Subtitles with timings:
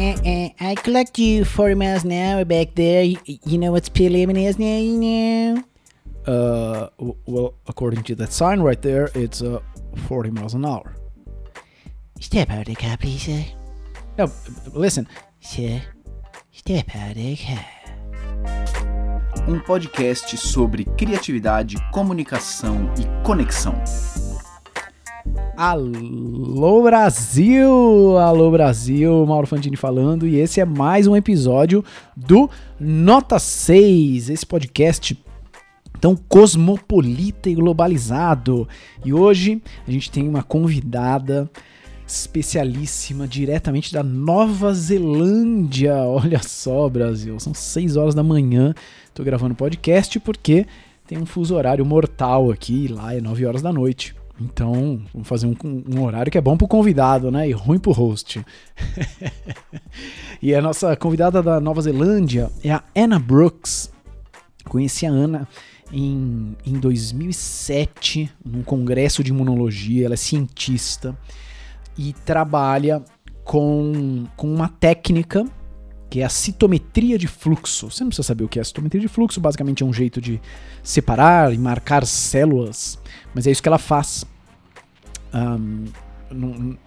[0.00, 3.02] uh, uh, I collect you 40 miles an hour back there.
[3.02, 5.64] You, you know what speed limit is now, you know?
[6.26, 6.88] Uh,
[7.26, 9.60] well, according to that sign right there, it's uh,
[10.08, 10.94] 40 miles an hour.
[12.20, 13.44] Step out of the car, please, sir.
[14.18, 14.30] No,
[14.74, 15.08] listen.
[15.40, 15.80] Sir,
[16.52, 17.64] step out of the car.
[19.48, 23.74] Um podcast sobre criatividade, comunicação e conexão.
[25.62, 28.16] Alô Brasil!
[28.16, 31.84] Alô Brasil, Mauro Fantini falando e esse é mais um episódio
[32.16, 32.48] do
[32.80, 35.22] Nota 6, esse podcast
[36.00, 38.66] tão cosmopolita e globalizado.
[39.04, 41.46] E hoje a gente tem uma convidada
[42.06, 45.94] especialíssima diretamente da Nova Zelândia.
[45.94, 48.72] Olha só, Brasil, são 6 horas da manhã.
[49.12, 50.66] Tô gravando podcast porque
[51.06, 54.18] tem um fuso horário mortal aqui, lá é 9 horas da noite.
[54.40, 57.48] Então, vamos fazer um, um, horário que é bom pro convidado, né?
[57.48, 58.42] E ruim pro host.
[60.40, 63.92] e a nossa convidada da Nova Zelândia é a Anna Brooks.
[64.64, 65.46] Conheci a Ana
[65.92, 70.06] em, em 2007, num congresso de imunologia.
[70.06, 71.14] Ela é cientista
[71.98, 73.04] e trabalha
[73.44, 75.44] com, com uma técnica
[76.10, 77.88] que é a citometria de fluxo.
[77.88, 80.20] Você não precisa saber o que é a citometria de fluxo, basicamente é um jeito
[80.20, 80.40] de
[80.82, 82.98] separar e marcar células,
[83.32, 84.24] mas é isso que ela faz.
[85.34, 85.84] Um,
[86.30, 86.78] não,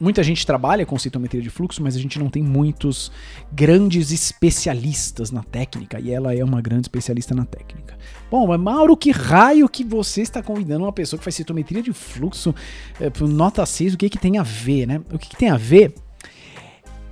[0.00, 3.12] muita gente trabalha com citometria de fluxo, mas a gente não tem muitos
[3.52, 7.98] grandes especialistas na técnica, e ela é uma grande especialista na técnica.
[8.30, 11.92] Bom, mas Mauro, que raio que você está convidando uma pessoa que faz citometria de
[11.92, 12.54] fluxo
[12.98, 15.02] é, nota 6, o que, que tem a ver, né?
[15.12, 15.94] O que, que tem a ver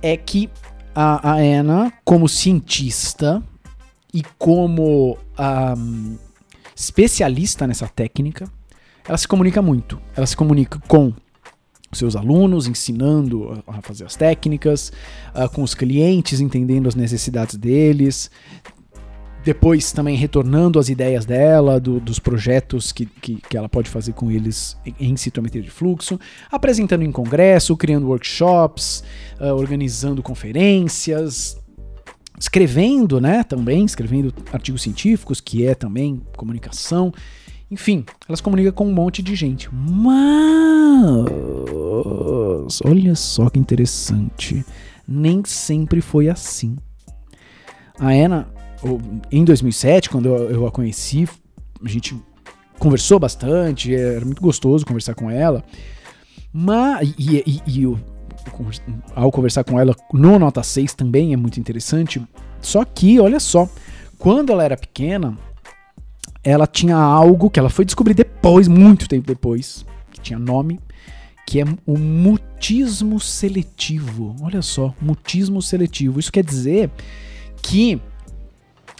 [0.01, 0.49] é que
[0.95, 3.43] a, a Ana, como cientista
[4.13, 5.17] e como
[5.77, 6.17] um,
[6.75, 8.49] especialista nessa técnica,
[9.09, 9.99] ela se comunica muito.
[10.15, 11.11] Ela se comunica com
[11.91, 14.91] seus alunos, ensinando a fazer as técnicas,
[15.33, 18.29] uh, com os clientes, entendendo as necessidades deles,
[19.43, 24.13] depois também retornando as ideias dela, do, dos projetos que, que, que, ela pode fazer
[24.13, 26.19] com eles em, em citometria de fluxo,
[26.51, 29.03] apresentando em congresso, criando workshops,
[29.39, 31.57] uh, organizando conferências,
[32.39, 37.11] escrevendo, né, também, escrevendo artigos científicos, que é também comunicação.
[37.71, 39.69] Enfim, elas comunicam com um monte de gente.
[39.71, 41.29] Mas,
[42.83, 44.65] olha só que interessante.
[45.07, 46.77] Nem sempre foi assim.
[47.99, 48.47] A Ana,
[49.31, 51.27] em 2007, quando eu a conheci,
[51.83, 52.19] a gente
[52.79, 55.63] conversou bastante, era muito gostoso conversar com ela.
[56.51, 57.99] Mas, e, e, e eu,
[59.15, 62.21] ao conversar com ela no Nota 6 também é muito interessante.
[62.61, 63.69] Só que, olha só,
[64.17, 65.37] quando ela era pequena,
[66.49, 70.79] ela tinha algo que ela foi descobrir depois, muito tempo depois, que tinha nome,
[71.45, 74.35] que é o mutismo seletivo.
[74.41, 76.19] Olha só, mutismo seletivo.
[76.19, 76.89] Isso quer dizer
[77.61, 77.99] que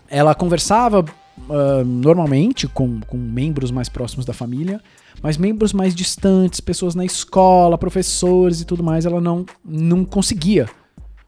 [0.10, 4.82] ela conversava uh, normalmente com, com membros mais próximos da família,
[5.22, 10.68] mas membros mais distantes, pessoas na escola, professores e tudo mais, ela não, não conseguia.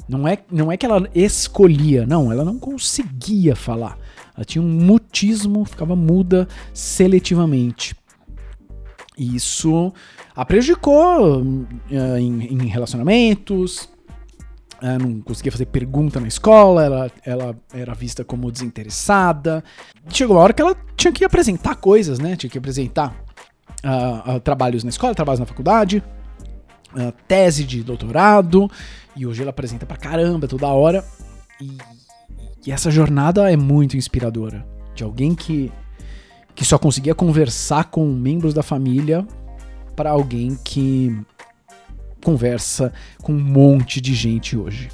[0.08, 3.98] Não é, não é que ela escolhia, não, ela não conseguia falar.
[4.36, 7.96] Ela tinha um mutismo, ficava muda seletivamente.
[9.18, 9.94] E isso
[10.36, 13.90] a prejudicou uh, em, em, relacionamentos,
[15.00, 19.64] não conseguia fazer pergunta na escola, ela, ela era vista como desinteressada.
[20.10, 22.36] Chegou uma hora que ela tinha que apresentar coisas, né?
[22.36, 23.14] Tinha que apresentar
[23.86, 26.04] uh, trabalhos na escola, trabalhos na faculdade,
[27.28, 28.70] tese de doutorado,
[29.16, 31.06] e hoje ela apresenta pra caramba toda hora.
[31.62, 31.78] E
[32.66, 34.66] e essa jornada é muito inspiradora.
[34.94, 35.72] De alguém que,
[36.54, 39.26] que só conseguia conversar com membros da família
[39.96, 41.16] para alguém que
[42.24, 44.90] conversa com um monte de gente hoje.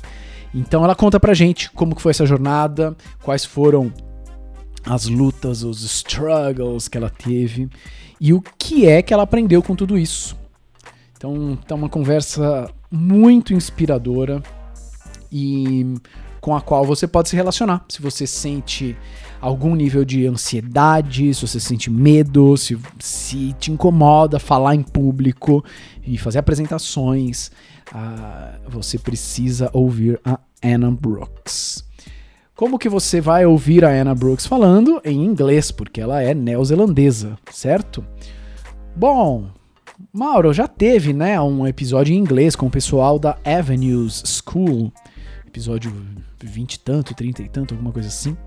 [0.53, 3.91] Então ela conta pra gente como que foi essa jornada, quais foram
[4.85, 7.69] as lutas, os struggles que ela teve
[8.19, 10.37] e o que é que ela aprendeu com tudo isso.
[11.17, 14.41] Então, tá uma conversa muito inspiradora
[15.31, 15.95] e
[16.47, 17.83] com a qual você pode se relacionar.
[17.89, 18.95] Se você sente
[19.41, 25.61] algum nível de ansiedade, se você sente medo, se, se te incomoda falar em público
[26.05, 27.51] e fazer apresentações,
[27.93, 31.83] uh, você precisa ouvir a Anna Brooks.
[32.55, 35.01] Como que você vai ouvir a Anna Brooks falando?
[35.03, 38.05] Em inglês, porque ela é neozelandesa, certo?
[38.95, 39.49] Bom,
[40.13, 44.93] Mauro, já teve né, um episódio em inglês com o pessoal da Avenues School,
[45.57, 45.91] episódio
[46.41, 48.37] 20 e tanto, 30 e tanto, alguma coisa assim.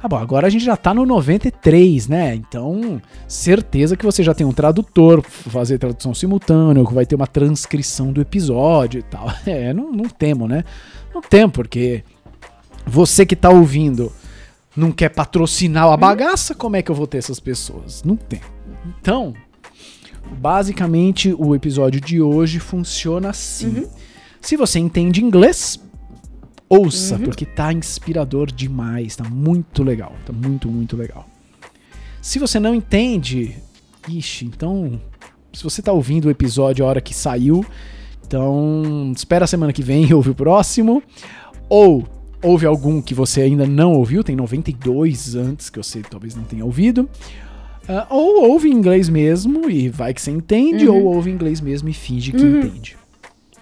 [0.00, 2.34] Ah, bom, agora a gente já tá no 93, né?
[2.34, 7.16] Então, certeza que você já tem um tradutor pra fazer tradução simultânea, que vai ter
[7.16, 9.32] uma transcrição do episódio e tal.
[9.46, 10.64] É, não, não temo, né?
[11.14, 12.04] Não temo, porque
[12.86, 14.12] você que tá ouvindo
[14.76, 18.02] não quer patrocinar a bagaça, como é que eu vou ter essas pessoas?
[18.04, 18.40] Não tem.
[19.00, 19.34] Então,
[20.38, 23.86] basicamente o episódio de hoje funciona assim.
[24.40, 25.80] Se você entende inglês,
[26.78, 31.26] ouça, porque tá inspirador demais, tá muito legal, tá muito, muito legal.
[32.20, 33.56] Se você não entende,
[34.08, 35.00] ixi, então,
[35.52, 37.64] se você tá ouvindo o episódio a hora que saiu,
[38.26, 41.02] então espera a semana que vem e ouve o próximo,
[41.68, 42.06] ou
[42.42, 46.64] ouve algum que você ainda não ouviu, tem 92 antes que você talvez não tenha
[46.64, 47.08] ouvido,
[47.88, 51.60] ah, ou ouve em inglês mesmo e vai que você entende, ou ouve em inglês
[51.60, 52.96] mesmo e finge que entende.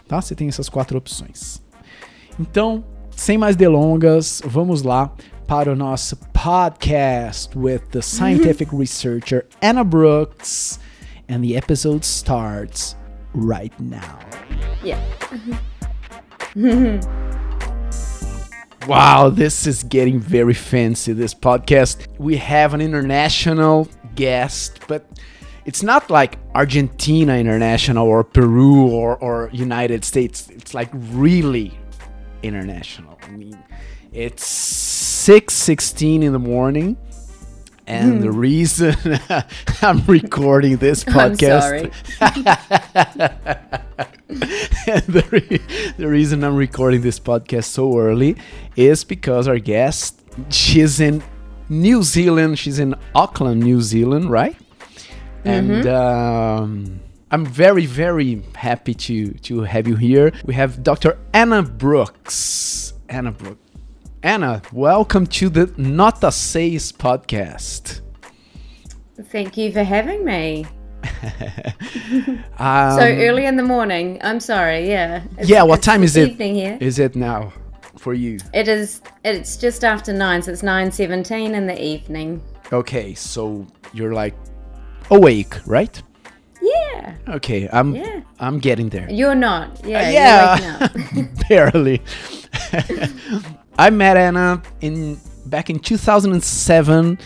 [0.07, 0.21] Tá?
[0.21, 1.61] Você tem essas quatro opções.
[2.39, 2.85] Então,
[3.17, 5.13] sem mais delongas, vamos lá
[5.47, 10.79] para o nosso podcast with the scientific researcher Anna Brooks,
[11.29, 12.97] and the episode starts
[13.35, 14.19] right now.
[14.83, 15.01] Yeah.
[18.89, 22.05] Wow, this is getting very fancy, this podcast.
[22.19, 23.87] We have an international
[24.17, 25.07] guest, but
[25.65, 30.51] it's not like Argentina international or Peru or, or United States.
[30.51, 31.73] It's like really
[32.43, 33.19] international.
[33.23, 33.59] I mean,
[34.13, 36.97] it's 6:16 in the morning.
[37.85, 38.95] And the reason
[39.83, 41.93] I'm recording this podcast
[44.29, 48.37] the, re- the reason I'm recording this podcast so early
[48.77, 51.23] is because our guest, she's in
[51.69, 52.59] New Zealand.
[52.59, 54.57] She's in Auckland, New Zealand, right?
[55.45, 57.01] And um,
[57.33, 60.33] I'm very, very happy to to have you here.
[60.45, 61.19] We have Dr.
[61.33, 62.93] Anna Brooks.
[63.09, 63.59] Anna Brooks.
[64.23, 68.03] Anna, welcome to the Nota 6 podcast.
[69.31, 70.67] Thank you for having me.
[72.59, 74.21] Um, So early in the morning.
[74.23, 74.87] I'm sorry.
[74.89, 75.25] Yeah.
[75.33, 76.39] It's- yeah, what time is it?
[76.41, 76.77] Here.
[76.81, 77.53] Is it now
[77.97, 78.39] for you?
[78.53, 79.01] It is.
[79.25, 82.41] It's just after nine, so it's nine seventeen in the evening.
[82.73, 84.35] Okay, so you're like
[85.11, 86.01] awake, right?
[87.29, 88.21] Okay, I'm Yeah.
[88.41, 89.11] I'm getting there.
[89.11, 89.81] You're not.
[89.85, 89.99] Yeah.
[89.99, 90.59] Uh, yeah.
[90.59, 91.49] You're waking up.
[91.49, 92.03] Barely.
[93.79, 97.19] I met Anna in back in 2007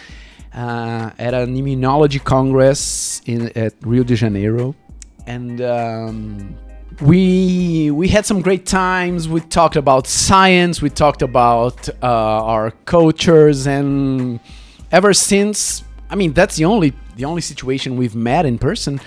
[0.54, 4.75] uh, at an immunology congress in at Rio de Janeiro,
[5.26, 6.56] and um,
[7.00, 9.28] we we had some great times.
[9.28, 10.81] We talked about science.
[10.81, 14.40] We talked about uh, our cultures, and
[14.92, 19.00] ever since, I mean, that's the only the only situation we've met in person,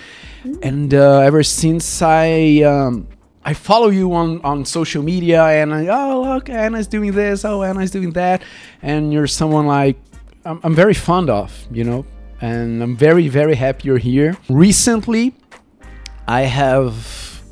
[0.62, 2.62] and uh, ever since I.
[2.62, 3.08] Um,
[3.42, 7.42] I follow you on, on social media and I, oh look Anna's doing this.
[7.42, 8.42] Oh Anna's doing that.
[8.82, 9.96] And you're someone like
[10.44, 12.04] I'm, I'm very fond of you know
[12.42, 14.36] and I'm very very happy you're here.
[14.50, 15.34] Recently
[16.28, 17.42] I have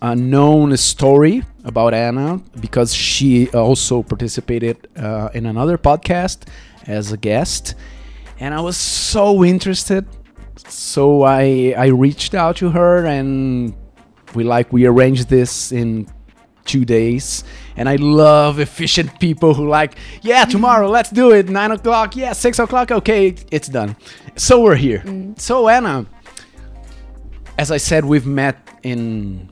[0.00, 6.46] a known story about Anna because she also participated uh, in another podcast
[6.86, 7.74] as a guest.
[8.38, 10.06] And I was so interested
[10.56, 13.74] so I I reached out to her and
[14.34, 16.08] we like we arranged this in
[16.64, 17.44] two days.
[17.76, 21.48] And i love efficient people who like yeah tomorrow let's do it.
[21.48, 23.96] Nine o'clock yeah six o'clock okay it's done.
[24.36, 25.02] So we're here.
[25.36, 26.06] So anna
[27.56, 29.48] as i said we've met in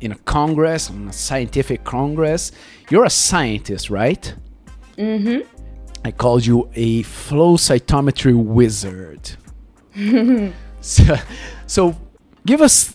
[0.00, 2.52] in a congress in a scientific congress.
[2.90, 4.34] You're a scientist right?
[4.98, 5.48] Mm-hmm.
[6.04, 9.36] I called you a flow cytometry wizard
[10.80, 11.16] so,
[11.66, 11.96] so
[12.46, 12.94] give us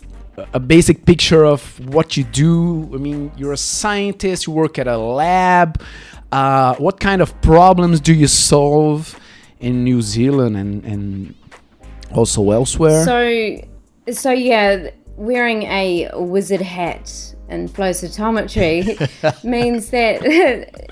[0.52, 2.90] a basic picture of what you do.
[2.94, 5.82] I mean, you're a scientist, you work at a lab.
[6.32, 9.18] Uh, what kind of problems do you solve
[9.58, 11.34] in New Zealand and, and
[12.14, 13.04] also elsewhere?
[13.04, 20.22] So, so yeah, wearing a wizard hat in flow cytometry means that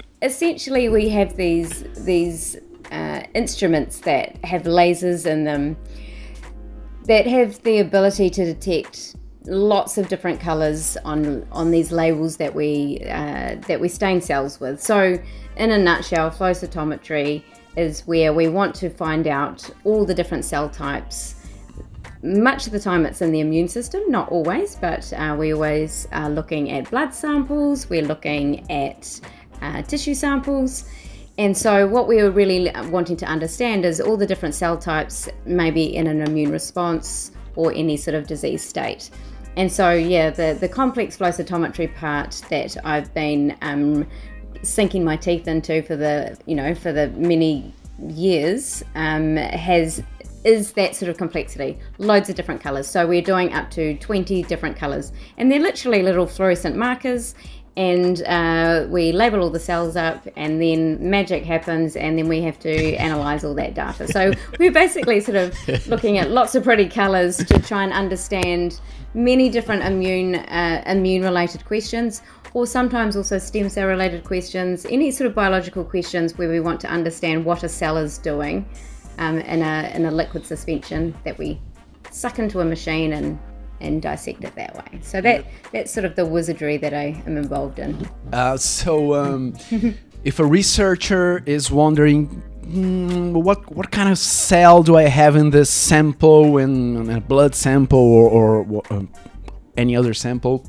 [0.22, 2.56] essentially we have these these
[2.90, 5.76] uh, instruments that have lasers in them
[7.04, 9.16] that have the ability to detect
[9.48, 14.60] lots of different colors on on these labels that we uh, that we stain cells
[14.60, 14.80] with.
[14.80, 15.18] So,
[15.56, 17.42] in a nutshell, flow cytometry
[17.76, 21.34] is where we want to find out all the different cell types.
[22.22, 26.08] Much of the time, it's in the immune system, not always, but uh, we always
[26.10, 27.88] are looking at blood samples.
[27.88, 29.20] We're looking at
[29.62, 30.84] uh, tissue samples.
[31.38, 35.28] And so, what we were really wanting to understand is all the different cell types,
[35.44, 39.10] maybe in an immune response or any sort of disease state.
[39.56, 44.06] And so, yeah, the, the complex flow cytometry part that I've been um,
[44.62, 47.72] sinking my teeth into for the you know for the many
[48.08, 50.02] years um, has
[50.44, 51.78] is that sort of complexity.
[51.98, 52.86] Loads of different colors.
[52.86, 55.12] So we're doing up to 20 different colors.
[55.36, 57.34] And they're literally little fluorescent markers
[57.78, 62.42] and uh, we label all the cells up and then magic happens and then we
[62.42, 64.08] have to analyze all that data.
[64.08, 65.56] So we're basically sort of
[65.86, 68.80] looking at lots of pretty colors to try and understand
[69.14, 72.20] many different immune uh, immune related questions
[72.52, 76.80] or sometimes also stem cell related questions any sort of biological questions where we want
[76.80, 78.68] to understand what a cell is doing
[79.18, 81.60] um, in, a, in a liquid suspension that we
[82.10, 83.38] suck into a machine and
[83.80, 85.00] and dissect it that way.
[85.02, 88.08] So that that's sort of the wizardry that I am involved in.
[88.32, 89.54] Uh, so, um,
[90.24, 95.50] if a researcher is wondering, mm, what what kind of cell do I have in
[95.50, 99.12] this sample, in, a blood sample or, or um,
[99.76, 100.66] any other sample,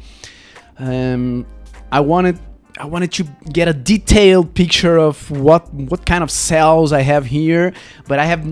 [0.78, 1.46] um,
[1.92, 2.39] I wanted
[2.78, 7.25] I wanted to get a detailed picture of what what kind of cells I have
[7.25, 7.74] here,
[8.08, 8.46] but I have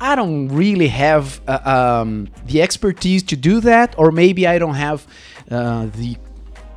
[0.00, 4.74] I don't really have uh, um, the expertise to do that, or maybe I don't
[4.74, 5.06] have
[5.50, 6.16] uh, the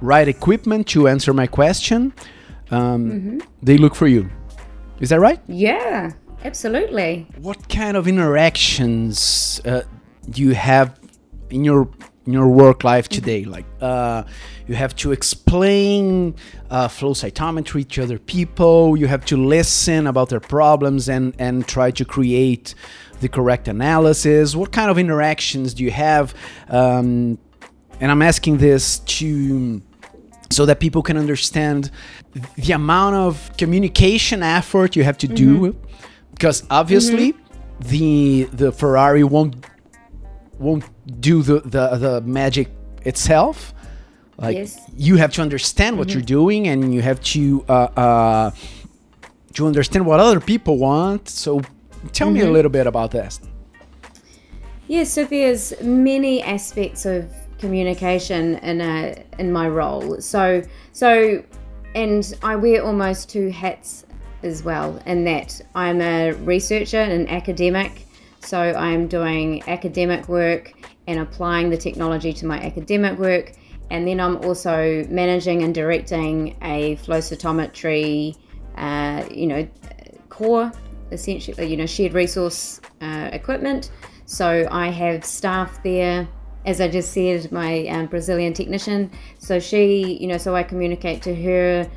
[0.01, 2.13] right equipment to answer my question.
[2.69, 3.39] Um, mm-hmm.
[3.61, 4.29] They look for you.
[4.99, 5.39] Is that right?
[5.47, 6.11] Yeah,
[6.43, 7.27] absolutely.
[7.37, 9.83] What kind of interactions uh,
[10.29, 10.99] do you have
[11.49, 11.89] in your
[12.25, 13.21] in your work life mm-hmm.
[13.21, 13.45] today?
[13.45, 14.23] Like, uh,
[14.67, 16.35] you have to explain
[16.69, 18.97] uh, flow cytometry to other people.
[18.97, 22.75] You have to listen about their problems and and try to create
[23.23, 24.55] the correct analysis?
[24.55, 26.35] What kind of interactions do you have?
[26.69, 27.39] Um,
[27.99, 29.81] and I'm asking this to
[30.51, 31.89] so that people can understand
[32.55, 35.63] the amount of communication effort you have to mm-hmm.
[35.63, 35.75] do
[36.31, 37.89] because obviously mm-hmm.
[37.89, 39.65] the the Ferrari won't
[40.59, 40.85] won't
[41.19, 42.69] do the the, the magic
[43.03, 43.73] itself
[44.37, 44.79] like yes.
[44.95, 46.19] you have to understand what mm-hmm.
[46.19, 48.51] you're doing and you have to uh, uh,
[49.53, 51.61] to understand what other people want so
[52.11, 52.33] Tell mm-hmm.
[52.33, 52.53] me a mm-hmm.
[52.53, 53.39] little bit about this.
[54.87, 60.19] Yeah, so there's many aspects of communication in a in my role.
[60.19, 61.43] So so
[61.95, 64.05] and I wear almost two hats
[64.43, 68.05] as well in that I'm a researcher and an academic.
[68.41, 70.73] So I'm doing academic work
[71.07, 73.53] and applying the technology to my academic work.
[73.89, 78.35] And then I'm also managing and directing a flow cytometry,
[78.75, 79.67] uh, you know,
[80.29, 80.71] core
[81.13, 83.91] essentially, you know, shared resource uh, equipment.
[84.25, 86.27] So I have staff there,
[86.65, 89.11] as I just said, my um, Brazilian technician.
[89.39, 91.89] So she, you know, so I communicate to her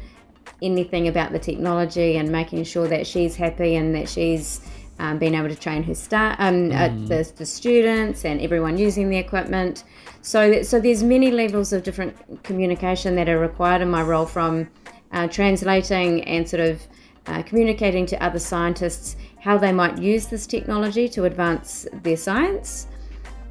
[0.63, 4.61] anything about the technology and making sure that she's happy and that she's
[4.99, 7.05] um, being able to train her staff, um, uh, mm.
[7.05, 9.85] uh, the, the students and everyone using the equipment.
[10.23, 14.69] So, so there's many levels of different communication that are required in my role from
[15.13, 16.83] uh, translating and sort of
[17.27, 22.87] uh, communicating to other scientists how they might use this technology to advance their science,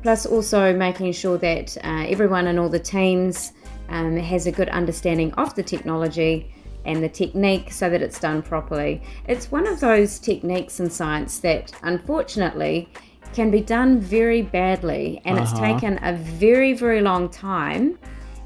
[0.02, 3.54] plus also making sure that uh, everyone in all the teams
[3.90, 6.52] um, has a good understanding of the technology
[6.86, 9.02] and the technique so that it's done properly.
[9.28, 12.90] It's one of those techniques in science that unfortunately
[13.34, 15.50] can be done very badly, and uh-huh.
[15.50, 17.98] it's taken a very, very long time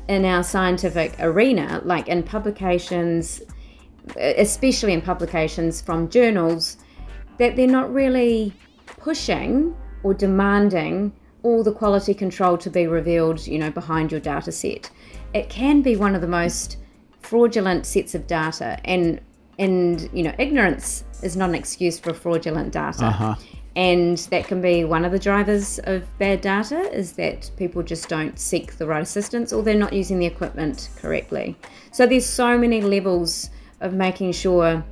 [0.07, 3.41] in our scientific arena, like in publications
[4.17, 6.77] especially in publications from journals,
[7.37, 8.53] that they're not really
[8.85, 11.11] pushing or demanding
[11.43, 14.89] all the quality control to be revealed, you know, behind your data set.
[15.33, 16.77] It can be one of the most
[17.21, 19.21] fraudulent sets of data and
[19.59, 23.35] and you know ignorance is not an excuse for fraudulent data uh-huh.
[23.75, 28.07] and that can be one of the drivers of bad data is that people just
[28.07, 31.55] don't seek the right assistance or they're not using the equipment correctly
[31.91, 33.49] so there's so many levels
[33.81, 34.83] of making sure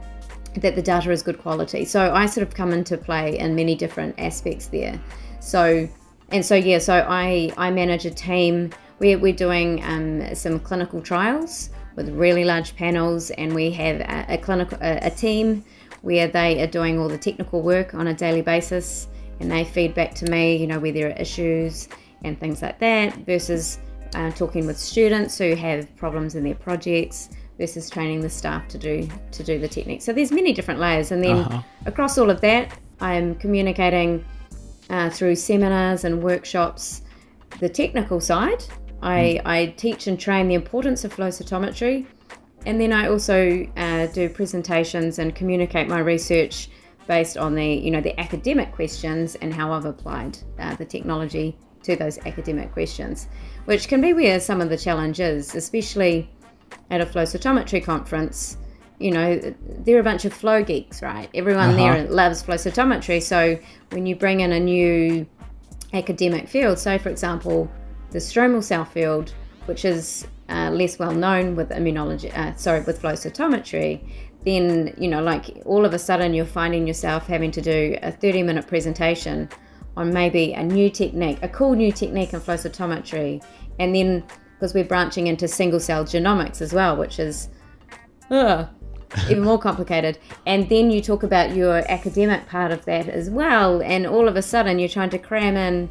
[0.55, 1.85] that the data is good quality.
[1.85, 4.99] So I sort of come into play in many different aspects there.
[5.39, 5.87] So
[6.29, 8.71] and so yeah, so I I manage a team.
[8.99, 14.33] We're we're doing um, some clinical trials with really large panels, and we have a,
[14.33, 15.63] a clinical a, a team
[16.01, 19.07] where they are doing all the technical work on a daily basis,
[19.39, 21.87] and they feed back to me, you know, where there are issues
[22.23, 23.15] and things like that.
[23.25, 23.79] Versus
[24.15, 28.77] uh, talking with students who have problems in their projects versus training the staff to
[28.77, 30.01] do to do the technique.
[30.01, 31.61] So there's many different layers, and then uh-huh.
[31.85, 34.25] across all of that, I'm communicating
[34.89, 37.01] uh, through seminars and workshops
[37.59, 38.63] the technical side.
[39.01, 39.41] I, mm.
[39.45, 42.05] I teach and train the importance of flow cytometry,
[42.65, 46.69] and then I also uh, do presentations and communicate my research
[47.07, 51.57] based on the you know the academic questions and how I've applied uh, the technology
[51.83, 53.27] to those academic questions,
[53.65, 56.29] which can be where some of the challenge is, especially
[56.89, 58.57] at a flow cytometry conference,
[58.99, 59.39] you know,
[59.79, 61.29] they're a bunch of flow geeks, right?
[61.33, 61.77] Everyone Uh-huh.
[61.77, 63.21] there loves flow cytometry.
[63.21, 63.59] So
[63.91, 65.27] when you bring in a new
[65.93, 67.69] academic field, so for example,
[68.11, 69.33] the stromal cell field,
[69.65, 73.99] which is uh, less well known with immunology, uh, sorry, with flow cytometry,
[74.45, 78.11] then you know, like all of a sudden you're finding yourself having to do a
[78.11, 79.49] 30 minute presentation
[79.97, 83.43] on maybe a new technique, a cool new technique in flow cytometry,
[83.79, 84.23] and then
[84.57, 87.49] because we're branching into single cell genomics as well, which is
[88.31, 88.67] ugh,
[89.29, 90.17] even more complicated.
[90.45, 94.35] And then you talk about your academic part of that as well, and all of
[94.35, 95.89] a sudden you're trying to cram in,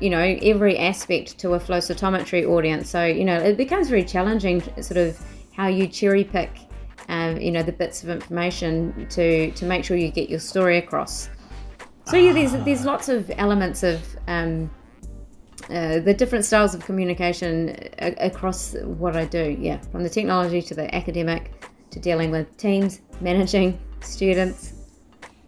[0.00, 2.88] you know, every aspect to a flow cytometry audience.
[2.88, 5.20] So you know it becomes very challenging, sort of
[5.52, 6.50] how you cherry pick,
[7.08, 10.78] um, you know, the bits of information to to make sure you get your story
[10.78, 11.28] across.
[12.06, 14.70] So yeah, there's there's lots of elements of um,
[15.70, 19.56] uh, the different styles of communication a- across what I do.
[19.58, 21.52] Yeah, from the technology to the academic
[21.90, 24.74] to dealing with teams, managing students,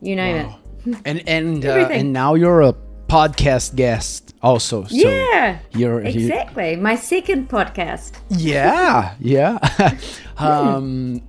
[0.00, 0.96] you name it.
[1.04, 2.74] And and uh, and now you're a
[3.08, 4.84] podcast guest also.
[4.84, 6.76] So yeah, You're you- exactly.
[6.76, 8.12] My second podcast.
[8.28, 9.58] Yeah, yeah.
[10.38, 11.22] um,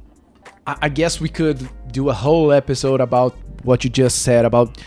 [0.67, 4.77] I, I guess we could do a whole episode about what you just said about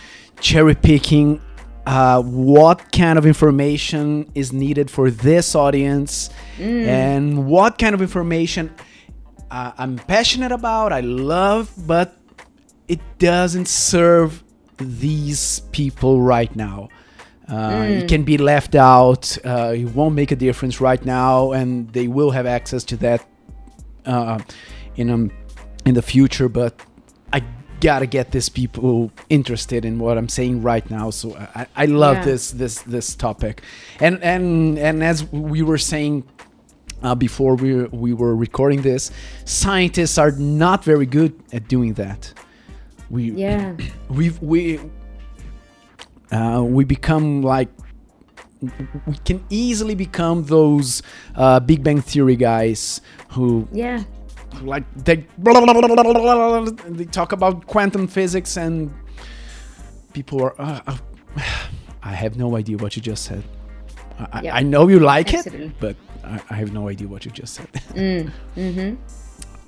[0.40, 1.40] cherry picking.
[1.84, 8.70] Uh, what kind of information is needed for this audience, and what kind of information
[9.50, 12.16] uh, I'm passionate about, I love, but
[12.86, 14.42] it doesn't serve
[14.76, 16.88] these people right now.
[17.48, 19.36] Uh, It can be left out.
[19.44, 23.26] Uh, it won't make a difference right now, and they will have access to that
[24.06, 24.38] uh,
[24.96, 25.30] in um,
[25.84, 26.48] in the future.
[26.48, 26.80] But
[27.82, 31.10] gotta get these people interested in what I'm saying right now.
[31.10, 31.26] So
[31.60, 32.24] I, I love Yeah.
[32.30, 33.62] this this this topic,
[34.00, 36.24] and and and as we were saying
[37.02, 39.10] uh, before we we were recording this,
[39.44, 42.32] scientists are not very good at doing that.
[43.10, 43.74] We Yeah,
[44.08, 44.78] we've we
[46.30, 47.68] uh, we become like
[49.06, 51.02] we can easily become those
[51.34, 53.00] uh, Big Bang Theory guys
[53.34, 54.04] who yeah,
[54.60, 55.24] like they
[56.88, 58.92] they talk about quantum physics and
[60.12, 60.54] people are.
[60.60, 60.96] Uh, uh,
[62.04, 63.44] I have no idea what you just said.
[64.18, 65.66] I, I- I know you like Absolutely.
[65.66, 67.72] it, but I, I have no idea what you just said.
[67.72, 68.96] mm, mm-hmm.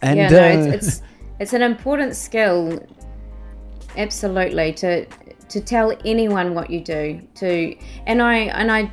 [0.03, 1.03] And yeah, no, uh, it's, it's
[1.41, 2.81] it's an important skill,
[3.97, 5.07] absolutely, to
[5.49, 7.21] to tell anyone what you do.
[7.37, 8.93] To and I and I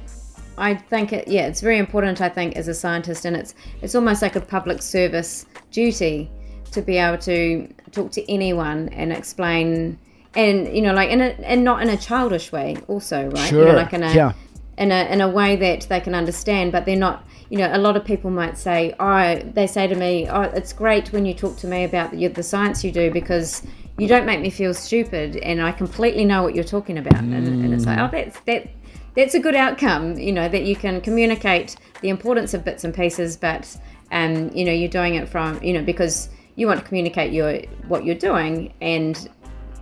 [0.61, 2.21] I think it, yeah, it's very important.
[2.21, 6.29] I think as a scientist, and it's it's almost like a public service duty
[6.71, 9.97] to be able to talk to anyone and explain.
[10.35, 13.51] And you know, like in a and not in a childish way, also, right?
[13.51, 14.33] You know, Sure, like in a yeah.
[14.77, 17.25] in a in a way that they can understand, but they're not.
[17.49, 20.71] You know, a lot of people might say, "Oh, they say to me, oh, it's
[20.71, 23.61] great when you talk to me about the, the science you do because
[23.97, 27.33] you don't make me feel stupid, and I completely know what you're talking about." And,
[27.33, 28.69] and it's like, oh, that's that.
[29.15, 32.93] That's a good outcome, you know, that you can communicate the importance of bits and
[32.93, 33.75] pieces, but
[34.11, 37.59] um, you know, you're doing it from, you know, because you want to communicate your
[37.87, 39.29] what you're doing, and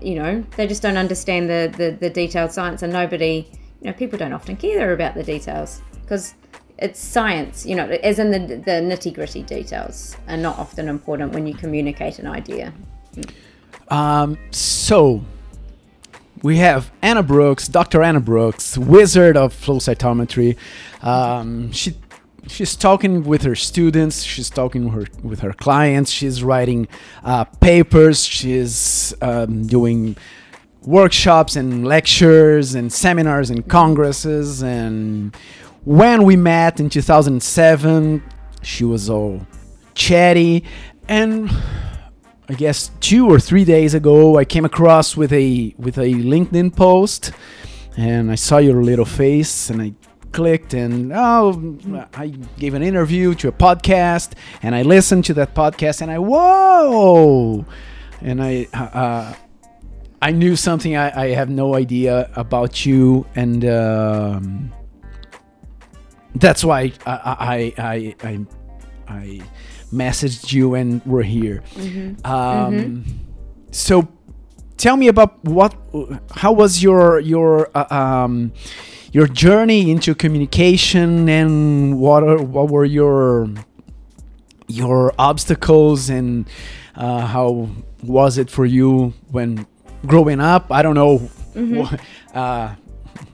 [0.02, 3.46] you know, they just don't understand the, the, the detailed science and nobody,
[3.82, 6.36] you know, people don't often care about the details because
[6.78, 11.34] it's science, you know, as in the, the nitty gritty details are not often important
[11.34, 12.74] when you communicate an idea.
[13.90, 15.22] Um, so
[16.44, 18.02] we have Anna Brooks, Dr.
[18.02, 20.58] Anna Brooks, wizard of flow cytometry.
[21.02, 21.96] Um, she
[22.48, 24.24] she's talking with her students.
[24.24, 26.12] She's talking with her with her clients.
[26.12, 26.88] She's writing
[27.24, 28.24] uh, papers.
[28.24, 30.16] She's um, doing
[30.82, 34.64] workshops and lectures and seminars and congresses.
[34.64, 35.36] And
[35.84, 38.24] when we met in 2007,
[38.62, 39.46] she was all
[39.94, 40.64] chatty
[41.08, 41.50] and
[42.50, 46.76] I guess two or three days ago, I came across with a with a LinkedIn
[46.76, 47.32] post,
[47.96, 49.94] and I saw your little face, and I
[50.32, 51.78] clicked, and oh,
[52.16, 54.34] I gave an interview to a podcast,
[54.64, 57.66] and I listened to that podcast, and I whoa,
[58.22, 59.36] and I uh,
[60.20, 64.74] I knew something I, I have no idea about you, and um,
[66.34, 68.46] that's why I I I I,
[69.08, 69.42] I
[69.92, 71.62] messaged you and we're here.
[72.24, 73.06] Um,
[73.72, 74.08] So,
[74.78, 75.74] tell me about what,
[76.36, 78.52] how was your your uh, um,
[79.12, 83.48] your journey into communication, and what are, what were your
[84.68, 86.48] your obstacles, and
[86.96, 87.70] uh, how
[88.04, 89.66] was it for you when
[90.06, 90.72] growing up?
[90.72, 91.18] I don't know
[91.84, 91.94] wh-
[92.36, 92.76] uh,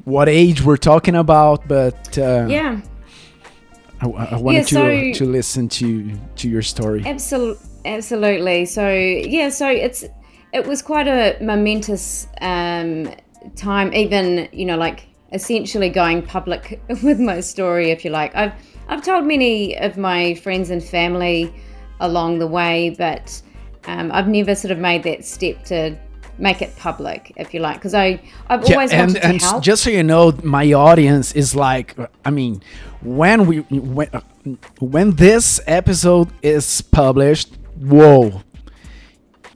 [0.05, 2.79] what age we're talking about, but uh, Yeah.
[4.01, 7.03] I, I wanted Yeah, so- to to listen to to your story.
[7.05, 8.65] Absolutely, absolutely.
[8.65, 10.05] So yeah, so it's
[10.53, 13.09] it was quite a momentous um,
[13.55, 13.93] time.
[13.93, 18.35] Even you know, like essentially going public with my story, if you like.
[18.35, 18.53] I've
[18.87, 21.53] I've told many of my friends and family
[21.99, 23.41] along the way, but
[23.87, 25.97] um, I've never sort of made that step to
[26.37, 28.19] make it public, if you like, because I
[28.49, 29.63] I've Yeah, always and wanted to and help.
[29.63, 31.95] just so you know, my audience is like,
[32.25, 32.61] I mean,
[33.01, 34.09] when we when
[34.79, 38.41] when this episode is published, whoa,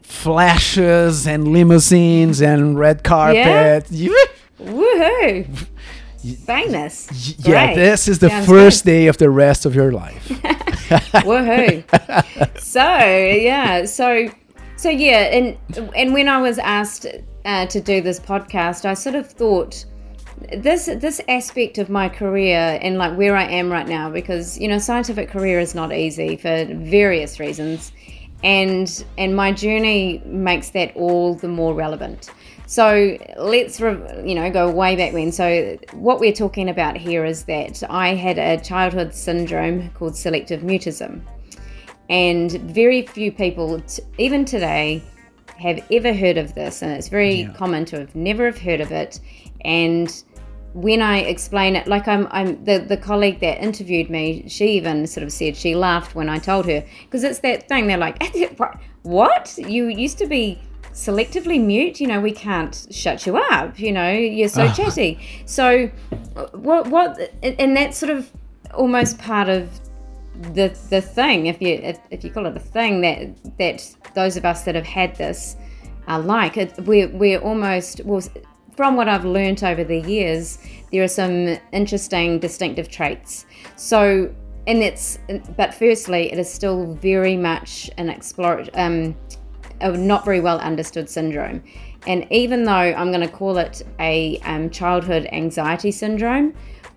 [0.01, 3.85] flashes and limousines and red carpet.
[3.91, 4.25] You-
[4.59, 5.67] Woohoo!
[6.45, 7.37] Famous.
[7.39, 10.27] yeah, this is the Sounds first day of the rest of your life.
[11.23, 11.83] Woohoo!
[12.59, 14.29] so yeah, so
[14.79, 15.57] so yeah, and
[15.93, 17.05] and when I was asked
[17.43, 19.83] uh, to do this podcast, I sort of thought
[20.55, 24.69] this this aspect of my career and like where I am right now, because you
[24.69, 27.91] know, scientific career is not easy for various reasons,
[28.41, 32.29] and and my journey makes that all the more relevant.
[32.65, 35.33] So let's re- you know go way back when.
[35.33, 40.61] So what we're talking about here is that I had a childhood syndrome called selective
[40.61, 41.23] mutism,
[42.09, 45.03] and very few people, t- even today,
[45.59, 48.91] have ever heard of this, and it's very common to have never have heard of
[48.91, 49.19] it.
[49.65, 50.23] And
[50.73, 55.05] when I explain it, like I'm, I'm the the colleague that interviewed me, she even
[55.05, 57.87] sort of said she laughed when I told her because it's that thing.
[57.87, 58.21] They're like,
[59.03, 59.57] "What?
[59.57, 60.59] You used to be
[60.93, 61.99] selectively mute?
[61.99, 63.79] You know, we can't shut you up.
[63.79, 65.91] You know, you're so chatty." So,
[66.35, 68.31] uh, what what, and that's sort of
[68.73, 69.69] almost part of
[70.39, 74.37] the the thing if you if, if you call it a thing that that those
[74.37, 75.57] of us that have had this
[76.07, 78.21] are like it, we're we're almost well
[78.75, 80.59] from what I've learnt over the years
[80.91, 83.45] there are some interesting distinctive traits.
[83.75, 84.33] So
[84.65, 85.19] and it's
[85.57, 89.15] but firstly it is still very much an explore um
[89.81, 91.63] a not very well understood syndrome.
[92.07, 96.53] And even though I'm going to call it a um, childhood anxiety syndrome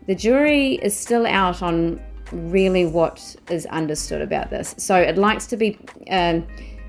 [0.07, 2.01] the jury is still out on
[2.33, 4.75] really what is understood about this.
[4.79, 5.79] So it likes to be,
[6.11, 6.47] um,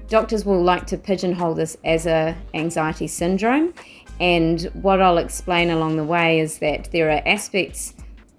[0.07, 3.73] doctors will like to pigeonhole this as a anxiety syndrome.
[4.19, 7.93] And what I'll explain along the way is that there are aspects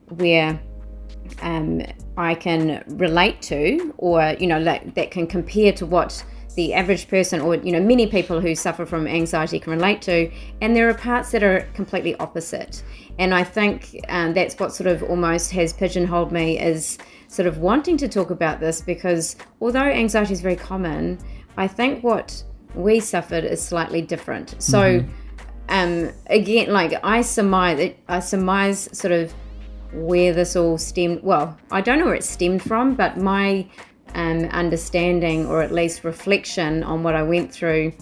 [0.08, 0.60] where
[1.42, 1.82] um,
[2.16, 7.08] I can relate to, or you know, that, that can compare to what the average
[7.08, 10.88] person, or you know, many people who suffer from anxiety can relate to, and there
[10.88, 12.82] are parts that are completely opposite.
[13.18, 16.98] And I think um, that's what sort of almost has pigeonholed me is
[17.28, 21.18] sort of wanting to talk about this because although anxiety is very common,
[21.56, 22.42] I think what
[22.74, 24.56] we suffered is slightly different.
[24.58, 25.04] So,
[25.68, 29.32] um, again, like I surmise, I surmise sort of
[29.92, 31.22] where this all stemmed.
[31.22, 33.66] Well, I don't know where it stemmed from, but my
[34.14, 37.92] um, understanding, or at least reflection on what I went through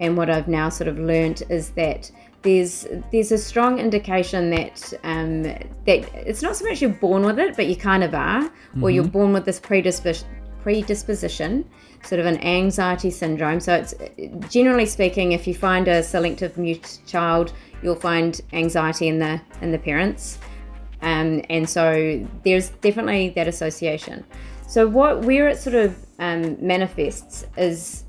[0.00, 2.10] and what I've now sort of learnt, is that
[2.42, 7.38] there's there's a strong indication that um, that it's not so much you're born with
[7.38, 10.24] it, but you kind of are, or you're born with this predispos-
[10.62, 11.68] predisposition,
[12.04, 13.60] sort of an anxiety syndrome.
[13.60, 13.94] So it's
[14.48, 19.72] generally speaking, if you find a selective mute child, you'll find anxiety in the in
[19.72, 20.38] the parents,
[21.02, 24.24] um, and so there's definitely that association.
[24.68, 28.04] So what where it sort of um, manifests is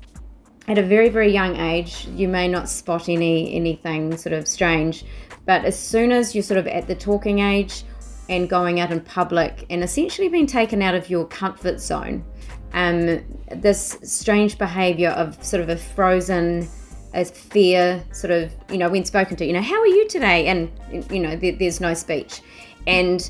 [0.70, 5.04] at a very very young age you may not spot any anything sort of strange
[5.44, 7.82] but as soon as you're sort of at the talking age
[8.28, 12.24] and going out in public and essentially being taken out of your comfort zone
[12.72, 13.20] um,
[13.56, 16.68] this strange behavior of sort of a frozen
[17.14, 20.46] a fear sort of you know when spoken to you know how are you today?
[20.46, 20.70] and
[21.10, 22.40] you know there, there's no speech.
[22.86, 23.28] And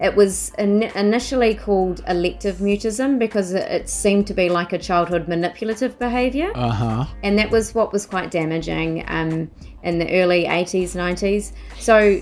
[0.00, 4.78] it was in, initially called elective mutism because it, it seemed to be like a
[4.78, 6.52] childhood manipulative behavior.
[6.54, 7.06] Uh huh.
[7.22, 9.50] and that was what was quite damaging um,
[9.82, 12.20] in the early 80s 90s so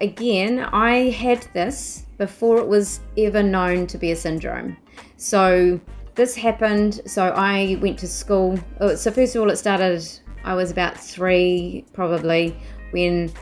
[0.00, 4.76] again i had this before it was ever known to be a syndrome.
[5.16, 5.80] So
[6.14, 7.00] this happened.
[7.06, 8.58] So i went to school.
[8.80, 10.06] Oh, so first of all it started
[10.44, 12.56] i was about three probably
[12.92, 13.32] when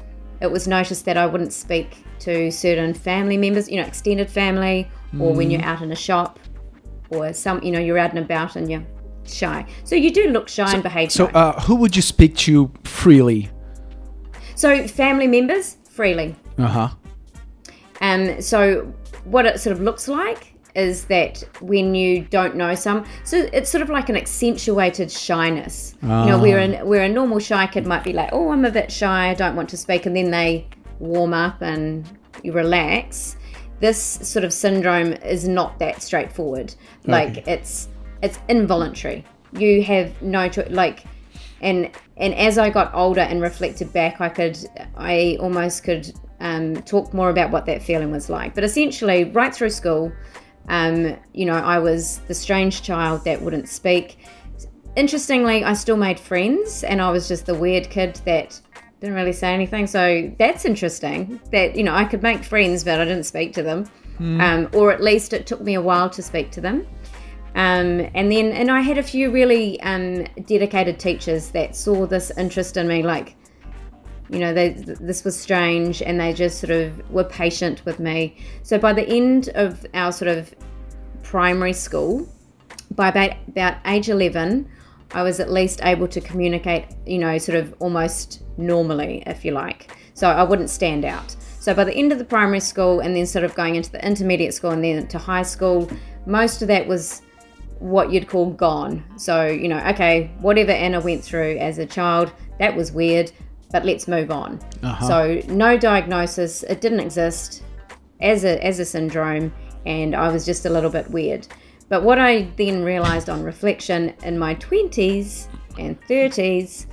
[0.40, 4.88] it was noticed that i wouldn't speak to certain family members you know extended family
[5.20, 6.38] or when you're out in a shop
[7.10, 8.84] or some you know you're out and about and you're
[9.24, 11.32] shy so you do look shy and behave So, shy.
[11.32, 13.48] uh, who would you speak to freely?
[14.56, 16.88] so family members freely Uh huh.
[18.00, 18.92] um so
[19.24, 23.70] what it sort of looks like is that when you don't know some so it's
[23.70, 27.86] sort of like an accentuated shyness you know where an, where a normal shy kid
[27.86, 30.30] might be like oh i'm a bit shy i don't want to speak and then
[30.32, 30.66] they
[31.04, 32.08] warm up and
[32.42, 33.36] you relax
[33.80, 36.74] this sort of syndrome is not that straightforward.
[37.06, 37.52] Like Okay.
[37.52, 37.88] it's
[38.22, 39.24] it's involuntary.
[39.52, 40.70] You have no choice.
[40.70, 41.04] Like,
[41.60, 44.58] and and as I got older and reflected back, I could
[44.96, 48.54] I almost could um, talk more about what that feeling was like.
[48.54, 50.12] But essentially, right through school,
[50.68, 54.18] um, you know, I was the strange child that wouldn't speak.
[54.96, 58.60] Interestingly, I still made friends, and I was just the weird kid that
[59.04, 59.86] didn't really say anything.
[59.86, 61.40] So that's interesting.
[61.52, 63.84] That you know, I could make friends, but I didn't speak to them,
[64.18, 66.86] um, or at least it took me a while to speak to them.
[67.54, 72.32] Um, and then, and I had a few really um, dedicated teachers that saw this
[72.36, 73.36] interest in me, like,
[74.28, 78.38] you know, they, this was strange, and they just sort of were patient with me.
[78.62, 80.52] So by the end of our sort of
[81.22, 82.28] primary school,
[82.90, 84.68] by about, about age 11,
[85.12, 89.52] I was at least able to communicate, you know, sort of almost normally, if you
[89.52, 89.96] like.
[90.14, 91.34] So I wouldn't stand out.
[91.60, 94.04] So by the end of the primary school and then sort of going into the
[94.06, 95.90] intermediate school and then to high school,
[96.26, 97.22] most of that was
[97.78, 99.04] what you'd call gone.
[99.16, 103.32] So, you know, okay, whatever Anna went through as a child, that was weird,
[103.72, 104.60] but let's move on.
[104.82, 105.06] Uh-huh.
[105.06, 107.62] So, no diagnosis, it didn't exist
[108.20, 109.52] as a as a syndrome
[109.86, 111.46] and I was just a little bit weird.
[111.88, 116.86] But what I then realized on reflection in my 20s and 30s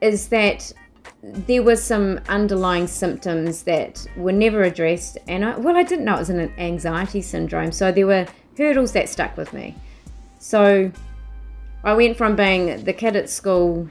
[0.00, 0.72] is that
[1.22, 6.16] there were some underlying symptoms that were never addressed and I, well I didn't know
[6.16, 9.74] it was an anxiety syndrome so there were hurdles that stuck with me
[10.38, 10.90] so
[11.84, 13.88] I went from being the kid at school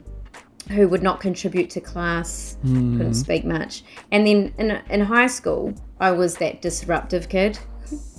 [0.70, 3.82] who would not contribute to class, couldn't speak much.
[4.12, 7.58] And then in, in high school, I was that disruptive kid,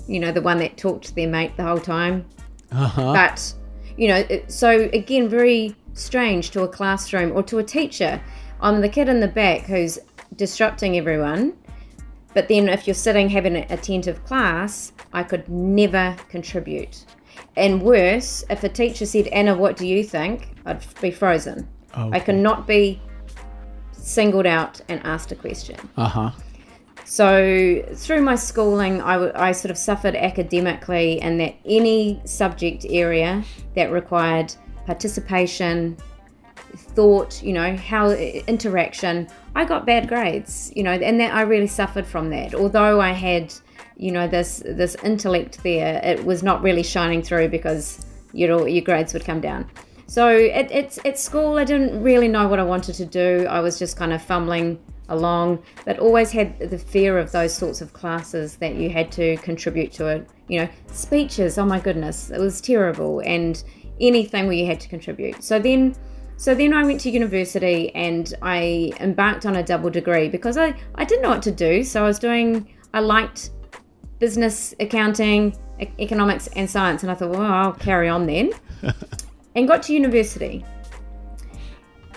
[0.06, 2.26] you know, the one that talked to their mate the whole time.
[2.70, 3.12] Uh-huh.
[3.14, 3.54] But,
[3.96, 8.20] you know, so again, very strange to a classroom or to a teacher.
[8.62, 9.98] I'm the kid in the back who's
[10.36, 11.54] disrupting everyone.
[12.34, 17.04] But then if you're sitting having an attentive class, I could never contribute.
[17.56, 20.48] And worse, if a teacher said, Anna, what do you think?
[20.64, 21.68] I'd be frozen.
[21.92, 22.20] I Okay.
[22.20, 23.02] cannot be
[23.92, 25.76] singled out and asked a question.
[25.98, 26.30] Uh-huh.
[27.04, 32.86] So through my schooling, I, w- I sort of suffered academically in that any subject
[32.88, 33.44] area
[33.76, 34.54] that required
[34.86, 35.98] participation,
[36.76, 41.66] thought, you know, how interaction, I got bad grades, you know, and that I really
[41.66, 42.54] suffered from that.
[42.54, 43.52] Although I had,
[43.96, 48.66] you know, this this intellect there, it was not really shining through because you know
[48.66, 49.68] your grades would come down.
[50.06, 53.46] So at, at, at school, I didn't really know what I wanted to do.
[53.48, 57.80] I was just kind of fumbling along, but always had the fear of those sorts
[57.80, 60.28] of classes that you had to contribute to it.
[60.48, 63.62] You know, speeches, oh my goodness, it was terrible, and
[64.00, 65.42] anything where you had to contribute.
[65.42, 65.94] So then,
[66.42, 70.74] so then I went to university and I embarked on a double degree because I,
[70.96, 71.84] I didn't know what to do.
[71.84, 73.50] So I was doing, I liked
[74.18, 78.50] business, accounting, e- economics, and science, and I thought, well, I'll carry on then
[79.54, 80.64] and got to university.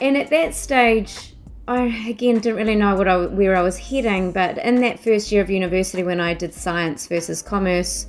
[0.01, 1.35] And at that stage,
[1.67, 5.31] I again didn't really know what I, where I was heading, but in that first
[5.31, 8.07] year of university, when I did science versus commerce,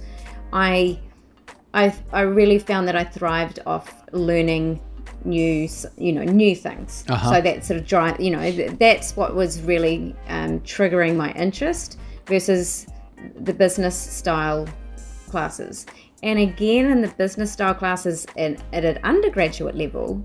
[0.51, 0.99] I,
[1.75, 4.81] I, I really found that I thrived off learning
[5.25, 7.05] new, you know, new things.
[7.09, 7.35] Uh-huh.
[7.35, 11.99] So that sort of drive, you know, that's what was really um, triggering my interest
[12.27, 12.87] versus
[13.41, 14.67] the business style
[15.29, 15.87] classes.
[16.23, 20.25] And again, in the business style classes in, at an undergraduate level,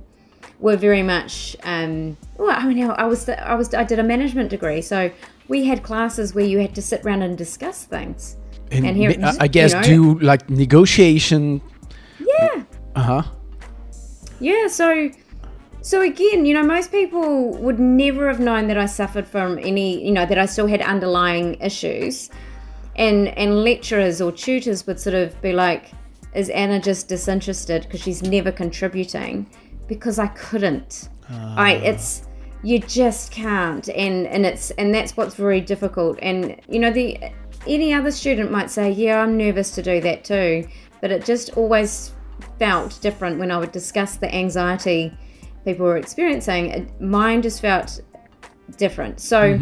[0.59, 1.55] were very much.
[1.63, 5.09] Um, well, I mean, I was I was I did a management degree, so
[5.47, 8.37] we had classes where you had to sit around and discuss things.
[8.71, 11.61] And, And here- I- I you guess know- do like negotiation.
[12.19, 12.63] Yeah,
[12.95, 13.23] Uh-huh.
[14.41, 14.67] Yeah.
[14.67, 15.11] So,
[15.81, 20.03] so again, you know, most people would never have known that I suffered from any,
[20.03, 22.29] you know, that I still had underlying issues,
[22.95, 25.91] and and lecturers or tutors would sort of be like,
[26.33, 29.47] "Is Anna just disinterested because she's never contributing?"
[29.87, 31.09] Because I couldn't.
[31.29, 31.79] I ah.
[31.83, 32.27] it's
[32.63, 36.17] you just can't, and and it's and that's what's very difficult.
[36.21, 37.17] And you know, the
[37.67, 40.67] any other student might say, "Yeah, I'm nervous to do that too,"
[40.99, 42.11] but it just always
[42.59, 45.13] felt different when I would discuss the anxiety
[45.65, 46.91] people were experiencing.
[46.99, 48.01] Mine just felt
[48.77, 49.19] different.
[49.19, 49.59] So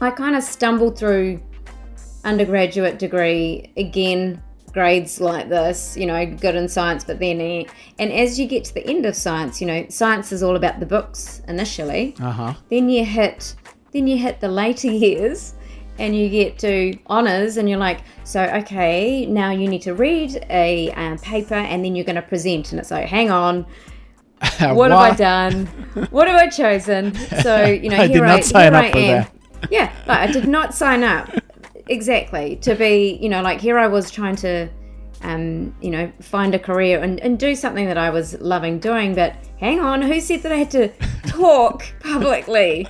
[0.00, 1.40] I kind of stumbled through
[2.24, 4.42] undergraduate degree again
[4.72, 7.40] grades like this you know good in science but then
[7.98, 10.80] and as you get to the end of science you know science is all about
[10.80, 12.52] the books initially Uh-huh.
[12.68, 13.54] then you hit
[13.92, 15.54] then you hit the later years
[15.98, 20.44] and you get to honors and you're like so okay now you need to read
[20.50, 23.66] a um, paper and then you're going to present and it's like hang on
[24.60, 25.64] what have I done?
[26.10, 27.14] What have I chosen?
[27.42, 29.22] So you know, I here did not I, sign here up I for am.
[29.22, 29.32] that.
[29.70, 31.30] Yeah, but I did not sign up.
[31.88, 34.68] exactly to be you know like here i was trying to
[35.22, 39.14] um, you know find a career and, and do something that i was loving doing
[39.14, 40.88] but hang on who said that i had to
[41.26, 42.86] talk publicly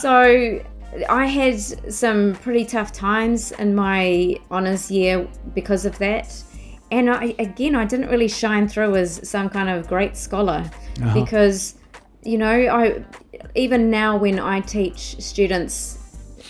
[0.00, 0.60] so
[1.08, 1.60] i had
[1.92, 6.42] some pretty tough times in my honors year because of that.
[6.90, 10.70] And I, again i didn't really shine through as some kind of great scholar
[11.02, 11.14] uh-huh.
[11.14, 11.74] because
[12.22, 13.04] you know i
[13.56, 15.98] even now when i teach students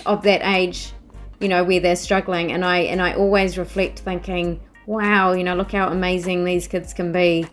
[0.04, 0.92] of that age
[1.40, 5.54] you know where they're struggling and i and i always reflect thinking wow you know
[5.54, 7.46] look how amazing these kids can be.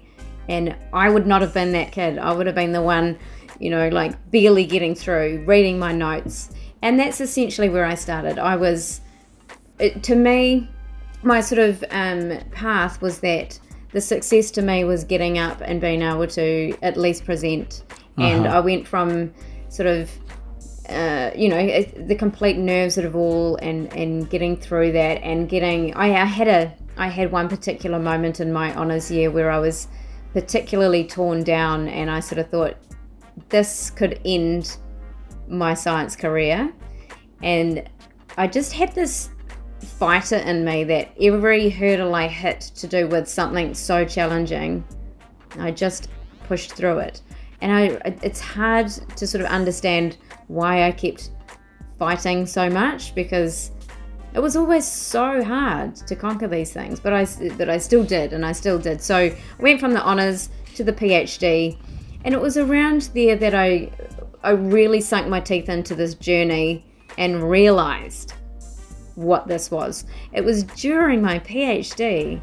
[0.50, 2.18] And i would not have been that kid.
[2.18, 3.18] I would have been the one
[3.60, 6.50] you know like barely getting through reading my notes
[6.84, 8.38] and that's essentially where i started.
[8.38, 9.02] I was
[9.80, 10.70] it, to me
[11.24, 13.60] my sort of um, path was that
[13.94, 17.84] the success to me was getting up and being able to at least present.
[18.18, 19.34] And i went from
[19.70, 20.12] sort of
[20.90, 25.50] uh, you know the complete nerves of it all and and getting through that and
[25.50, 29.50] getting I, I had a I had one particular moment in my honors year where
[29.50, 29.88] I was
[30.34, 32.76] particularly torn down and I sort of thought
[33.50, 34.78] this could end
[35.54, 36.74] my science career
[37.42, 37.90] and
[38.38, 39.30] I just had this
[39.80, 44.84] fighter in me that every hurdle I hit to do with something so challenging
[45.60, 46.10] I just
[46.46, 47.22] pushed through it.
[47.62, 51.32] And I it's hard to sort of understand why I kept
[51.98, 53.72] fighting so much because
[54.34, 57.26] it was always so hard to conquer these things but I
[57.58, 59.02] but I still did and I still did.
[59.02, 61.78] So I went from the honors to the PhD
[62.26, 63.92] and it was around there that I
[64.44, 66.86] I really sunk my teeth into this journey
[67.18, 68.34] and realized
[69.16, 72.42] what this was it was during my PhD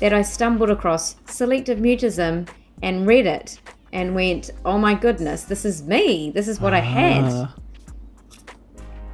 [0.00, 2.48] that I stumbled across selective mutism
[2.82, 3.60] and read it
[3.92, 6.30] and went, oh my goodness, this is me.
[6.30, 7.24] This is what I had.
[7.24, 7.54] Ah,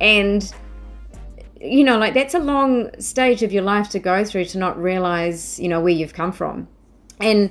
[0.00, 0.52] And,
[1.60, 4.80] you know, like that's a long stage of your life to go through to not
[4.80, 6.68] realize, you know, where you've come from.
[7.20, 7.50] And,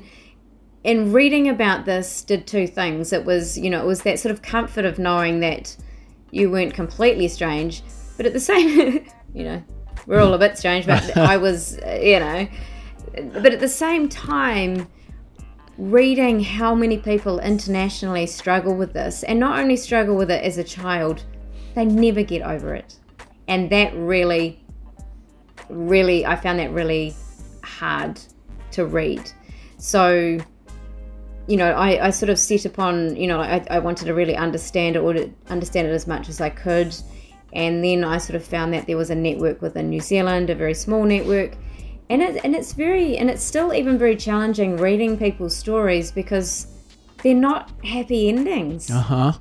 [0.86, 3.12] and reading about this did two things.
[3.12, 5.76] It was, you know, it was that sort of comfort of knowing that
[6.30, 7.82] you weren't completely strange,
[8.18, 9.64] but at the same, you know,
[10.06, 12.48] we're all a bit strange, but I was, uh, you know,
[13.34, 14.88] but at the same time,
[15.78, 20.58] reading how many people internationally struggle with this and not only struggle with it as
[20.58, 21.24] a child,
[21.74, 23.00] they never get over it.
[23.48, 24.64] And that really,
[25.68, 27.16] really, I found that really
[27.64, 28.20] hard
[28.72, 29.32] to read.
[29.78, 30.40] So,
[31.48, 34.36] you know, I, I sort of set upon, you know, I, I wanted to really
[34.36, 36.96] understand it or to understand it as much as I could.
[37.54, 40.56] And then I sort of found that there was a network within New Zealand, a
[40.56, 41.56] very small network.
[42.10, 46.68] And, it, and it's very, and it's still even very challenging reading people's stories because
[47.26, 49.34] they're not happy endings uh-huh.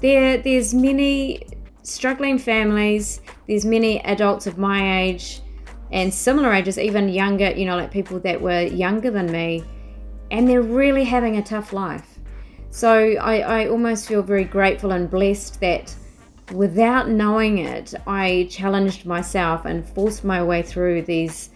[0.00, 1.42] there there's many
[1.82, 5.40] struggling families there's many adults of my age
[5.90, 9.64] and similar ages even younger you know like people that were younger than me
[10.34, 12.18] and they're really having a tough life.
[12.70, 15.94] So i, I almost feel very grateful and blessed that
[16.52, 21.50] without knowing it i challenged myself and forced my way through these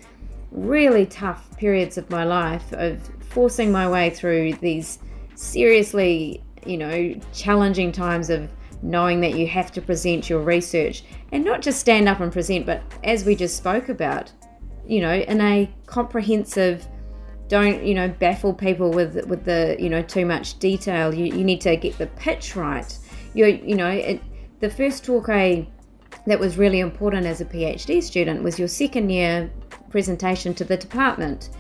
[0.51, 4.99] really tough periods of my life of forcing my way through these
[5.35, 8.51] seriously, you know, challenging times of
[8.83, 12.65] knowing that you have to present your research and not just stand up and present,
[12.65, 14.33] but as we just spoke about,
[14.87, 16.87] you know, in a comprehensive
[17.49, 21.13] don't you know baffle people with with the you know too much detail.
[21.13, 22.97] You, you need to get the pitch right.
[23.35, 24.23] You you know it,
[24.61, 25.67] the first talk i
[26.27, 29.51] that was really important as a phd student was your second year
[29.91, 31.51] presentation to the department.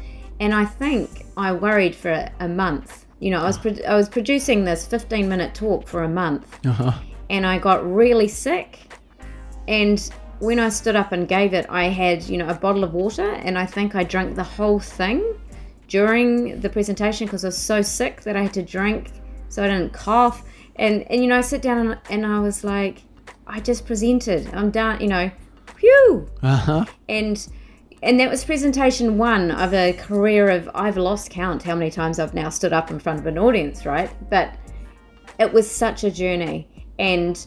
[0.40, 3.06] And i think i worried for a, a month.
[3.20, 6.58] You know i was pro- i was producing this 15 minute talk for a month.
[6.66, 6.92] Uh-huh.
[7.30, 8.78] and I got really sick.
[9.66, 10.00] And
[10.40, 13.28] when I stood up and gave it, I had, you know, a bottle of water,
[13.28, 15.22] and I think I drank the whole thing
[15.88, 19.10] during the presentation because I was so sick that I had to drink
[19.48, 20.44] so I didn't cough.
[20.76, 23.02] And, and you know, I sit down and, and I was like,
[23.46, 24.48] I just presented.
[24.54, 25.30] I'm done, you know,
[25.76, 26.28] phew.
[26.42, 26.84] Uh-huh.
[27.08, 27.48] And
[28.00, 32.20] and that was presentation one of a career of I've lost count how many times
[32.20, 34.08] I've now stood up in front of an audience, right?
[34.30, 34.54] But
[35.40, 36.68] it was such a journey
[37.00, 37.44] and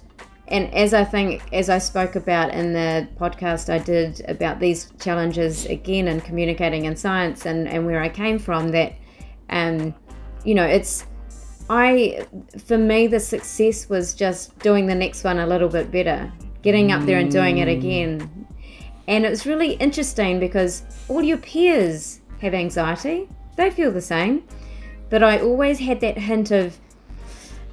[0.51, 4.91] and as i think as i spoke about in the podcast i did about these
[4.99, 8.93] challenges again in communicating in science and and where i came from that
[9.49, 9.93] um
[10.43, 11.07] you know it's
[11.69, 12.23] i
[12.65, 16.31] for me the success was just doing the next one a little bit better
[16.61, 18.47] getting up there and doing it again.
[19.07, 23.27] And it's really interesting because all your peers have anxiety.
[23.57, 24.43] They feel the same.
[25.09, 26.77] But i always had that hint of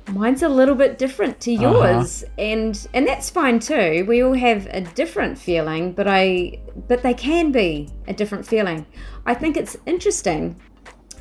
[0.08, 1.62] mine's a little bit different to uh-huh.
[1.62, 4.04] yours and and that's fine too.
[4.08, 8.86] We all have a different feeling but i but they can be a different feeling.
[9.26, 10.60] I think it's interesting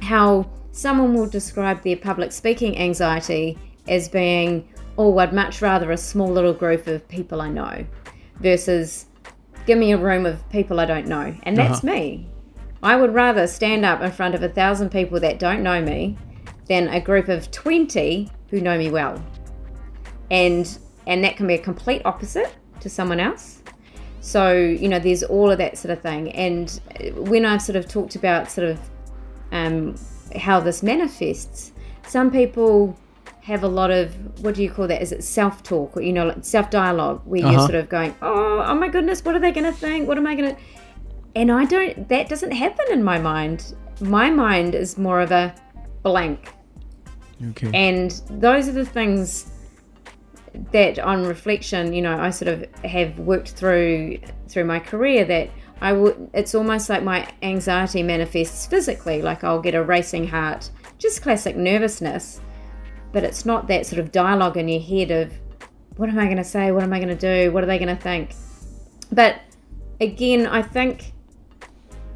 [0.01, 3.57] how someone will describe their public speaking anxiety
[3.87, 4.67] as being
[4.97, 7.83] oh i'd much rather a small little group of people i know
[8.41, 9.07] versus
[9.65, 11.35] give me a room of people i don't know.
[11.43, 11.93] And that's uh-huh.
[11.93, 12.27] me.
[12.81, 16.17] I would rather stand up in front of a thousand people that don't know me
[16.67, 19.23] than a group of 20 who know me well.
[20.31, 23.61] And and that can be a complete opposite to someone else.
[24.19, 26.31] So, you know, there's all of that sort of thing.
[26.33, 26.69] And
[27.15, 28.79] when I've sort of talked about sort of
[29.53, 29.95] um,
[30.35, 31.71] how this manifests,
[32.05, 32.97] some people
[33.43, 34.13] have a lot of
[34.43, 35.01] what do you call that?
[35.01, 37.59] Is it self talk or you know, like self dialogue, where you're Uh-huh.
[37.67, 40.07] sort of going, oh, oh my goodness, what are they going to think?
[40.09, 40.61] What am I going to?
[41.33, 42.09] And I don't.
[42.09, 43.73] That doesn't happen in my mind.
[44.01, 45.55] My mind is more of a
[46.03, 46.49] blank.
[47.49, 47.69] Okay.
[47.73, 49.51] And those are the things
[50.71, 55.49] that on reflection, you know, I sort of have worked through through my career that
[55.81, 60.69] I would it's almost like my anxiety manifests physically, like I'll get a racing heart,
[60.97, 62.41] just classic nervousness.
[63.11, 65.33] But it's not that sort of dialogue in your head of
[65.95, 66.71] what am I going to say?
[66.71, 67.51] What am I going to do?
[67.51, 68.31] What are they going to think?
[69.11, 69.39] But
[70.01, 71.13] again, I think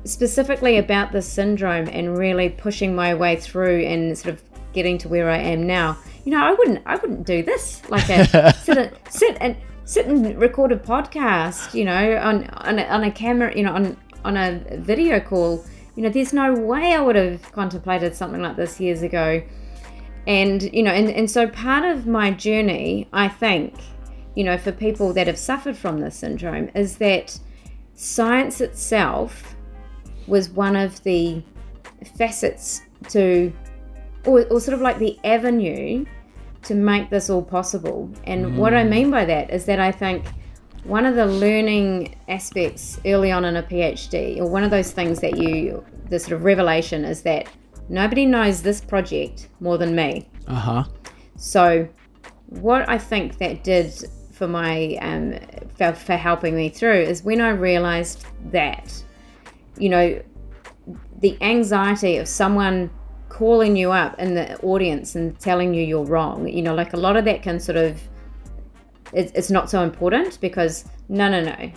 [0.04, 5.10] specifically about this syndrome and really pushing my way through and sort of getting to
[5.10, 5.98] where I am now.
[6.26, 9.56] You know, I wouldn't I wouldn't do this like a sit a, sit and
[9.86, 11.74] sit and record a podcast.
[11.74, 13.56] You know, on on a, on a camera.
[13.56, 15.64] You know, on on a video call.
[15.96, 19.44] You know, there's no way I would have contemplated something like this years ago.
[20.28, 23.74] And you know, and, and so part of my journey, I think,
[24.36, 27.38] you know, for people that have suffered from this syndrome, is that
[27.96, 29.56] science itself
[30.28, 31.44] was one of the
[32.18, 33.52] facets to,
[34.26, 36.06] or, or sort of like the avenue
[36.64, 38.12] to make this all possible.
[38.26, 40.26] And what I mean by that is that I think
[40.84, 45.20] one of the learning aspects early on in a PhD, or one of those things
[45.20, 47.48] that you, the sort of revelation is that
[47.90, 50.28] nobody knows this project more than me.
[50.48, 50.84] Uh huh.
[51.36, 51.88] So,
[52.48, 53.94] what I think that did
[54.32, 55.40] for my um,
[55.76, 59.04] for, for helping me through is when I realized that,
[59.78, 60.22] you know,
[61.20, 62.90] the anxiety of someone
[63.42, 66.98] calling you up in the audience and telling you you're wrong, you know, like a
[67.08, 68.00] lot of that can sort of
[69.14, 71.72] it's, it's not so important because no, no, no,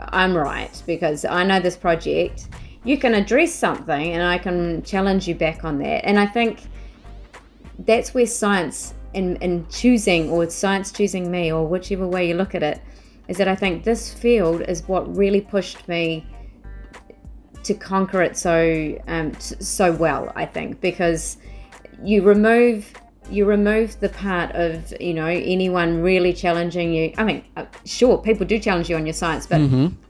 [0.00, 2.48] I'm right because I know this project.
[2.82, 6.04] You can address something and I can challenge you back on that.
[6.04, 6.62] And I think
[7.86, 12.56] that's where science in, in choosing or science choosing me or whichever way you look
[12.56, 12.82] at it
[13.28, 16.26] is that I think this field is what really pushed me
[17.70, 21.36] to conquer it so um, so well I think because
[22.02, 22.92] you remove
[23.30, 27.14] you remove the part of you know anyone really challenging you.
[27.16, 29.60] I mean uh, sure people do challenge you on your science but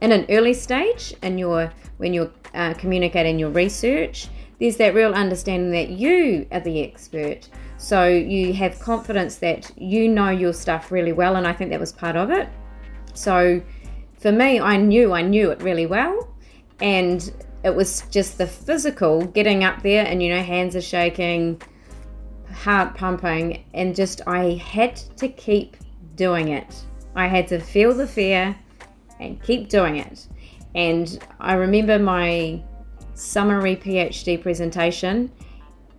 [0.01, 5.13] in an early stage in your when you're uh, communicating your research there's that real
[5.13, 7.49] understanding that you are the expert.
[7.79, 11.81] So you have confidence that you know your stuff really well and I think that
[11.81, 12.49] was part of it.
[13.13, 13.61] So
[14.19, 16.27] for me I knew I knew it really well
[16.81, 17.33] and
[17.63, 21.61] it was just the physical getting up there and you know hands are shaking
[22.53, 25.77] heart pumping and just i had to keep
[26.17, 26.75] doing it.
[27.15, 28.55] I had to feel the fear
[29.21, 30.29] and keep doing it.
[30.75, 32.63] And i remember my
[33.15, 35.31] summary phd presentation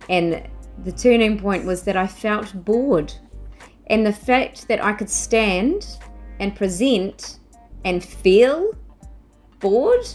[0.08, 0.48] and
[0.84, 3.12] the turning point was that i felt bored.
[3.88, 5.98] And the fact that i could stand
[6.40, 7.40] and present
[7.84, 8.72] and feel
[9.60, 10.06] bored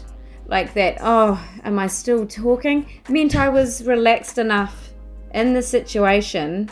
[0.47, 2.85] like that oh am i still talking?
[3.09, 4.89] Meant i was relaxed enough
[5.33, 6.69] in the situation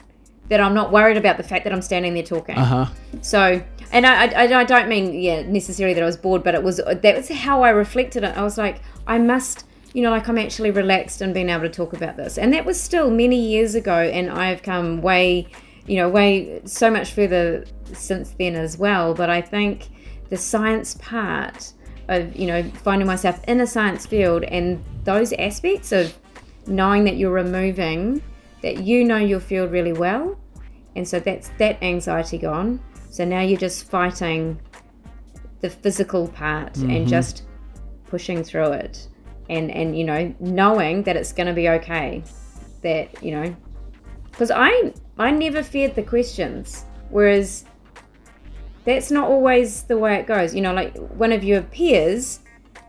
[0.50, 2.58] that i'm not worried about the fact that i'm standing there talking.
[2.58, 2.86] Uh huh.
[3.22, 3.62] so
[3.92, 6.78] and I, I, I don't mean yeah necessarily that i was bored but it was
[6.78, 8.36] that was how i reflected it.
[8.38, 11.70] I was like i must you know like i'm actually relaxed and being able to
[11.70, 12.38] talk about this.
[12.38, 15.48] And that was still many years ago and i've come way
[15.88, 19.14] you know way so much further since then as well.
[19.14, 19.90] But i think
[20.30, 21.74] the science part
[22.08, 26.18] of you know finding myself in a science field and those aspects of
[26.68, 28.22] knowing that you're removing
[28.62, 30.38] that you know your field really well.
[30.96, 32.80] And so that's that anxiety gone.
[33.10, 34.60] So now you're just fighting
[35.62, 37.08] the physical part and mm-hmm.
[37.08, 37.44] just
[38.08, 39.08] pushing through it.
[39.50, 42.24] And and you know knowing that it's going to be okay
[42.82, 43.56] that you know
[44.32, 47.66] because i i never feared the questions whereas
[48.86, 52.40] that's not always the way it goes you know like one of your peers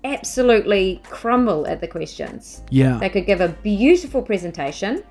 [0.05, 2.99] absolutely crumble at the questions Yeah.
[2.99, 5.03] they could give a beautiful presentation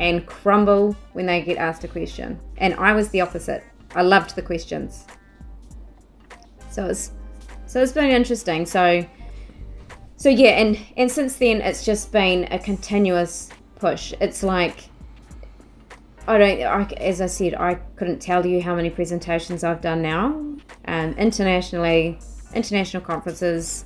[0.00, 2.40] and crumble when they get asked a question.
[2.56, 3.62] And I was the opposite.
[3.94, 5.04] I loved the questions.
[6.70, 7.12] So it's
[7.66, 8.64] so it's been interesting.
[8.64, 9.04] So
[10.16, 14.14] so yeah, and and since then it's just been a continuous push.
[14.20, 14.88] It's like
[16.30, 20.00] I don't, I, as I said, I couldn't tell you how many presentations I've done
[20.02, 20.26] now,
[20.86, 22.18] um, internationally,
[22.54, 23.84] international conferences,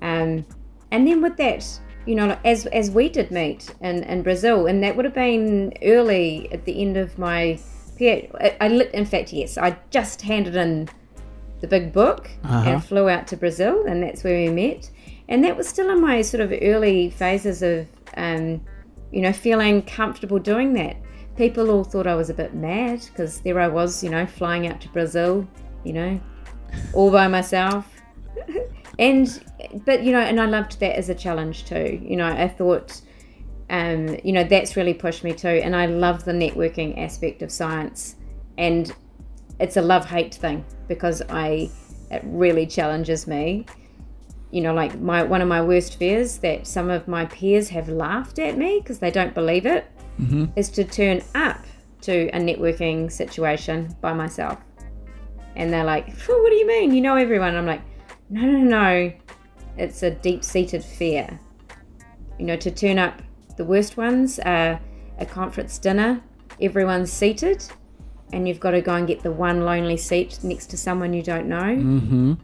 [0.00, 0.44] um,
[0.92, 1.62] and then with that,
[2.06, 5.72] you know, as as we did meet in, in Brazil, and that would have been
[5.82, 7.58] early at the end of my
[7.98, 8.30] PhD.
[8.40, 10.88] I, I in fact, yes, I just handed in
[11.60, 12.70] the big book Uh-huh.
[12.70, 14.90] and flew out to Brazil, and that's where we met.
[15.28, 17.86] And that was still in my sort of early phases of,
[18.16, 18.60] um,
[19.12, 20.96] you know, feeling comfortable doing that.
[21.40, 24.66] People all thought I was a bit mad because there I was, you know, flying
[24.66, 25.48] out to Brazil,
[25.84, 26.20] you know,
[26.92, 27.90] all by myself.
[28.98, 29.42] and,
[29.86, 31.98] but, you know, and I loved that as a challenge too.
[32.02, 33.00] You know, I thought,
[33.70, 35.48] um, you know, that's really pushed me too.
[35.48, 38.16] And I love the networking aspect of science.
[38.58, 38.94] And
[39.58, 41.70] it's a love hate thing because I,
[42.10, 43.64] it really challenges me
[44.52, 47.88] you know, like my one of my worst fears that some of my peers have
[47.88, 49.86] laughed at me because they don't believe it
[50.56, 51.60] is to turn up
[52.02, 54.58] to a networking situation by myself.
[55.56, 56.94] And they're like, "Phew, "What do you mean?
[56.94, 57.82] You know everyone?" I'm like,
[58.28, 59.12] "No, no, no.
[59.76, 61.38] It's a deep-seated fear.
[62.38, 63.22] You know, to turn up.
[63.56, 64.80] The worst ones are
[65.18, 66.22] a conference dinner.
[66.60, 67.64] Everyone's seated,
[68.32, 71.22] and you've got to go and get the one lonely seat next to someone you
[71.22, 72.34] don't know." Mm-hmm.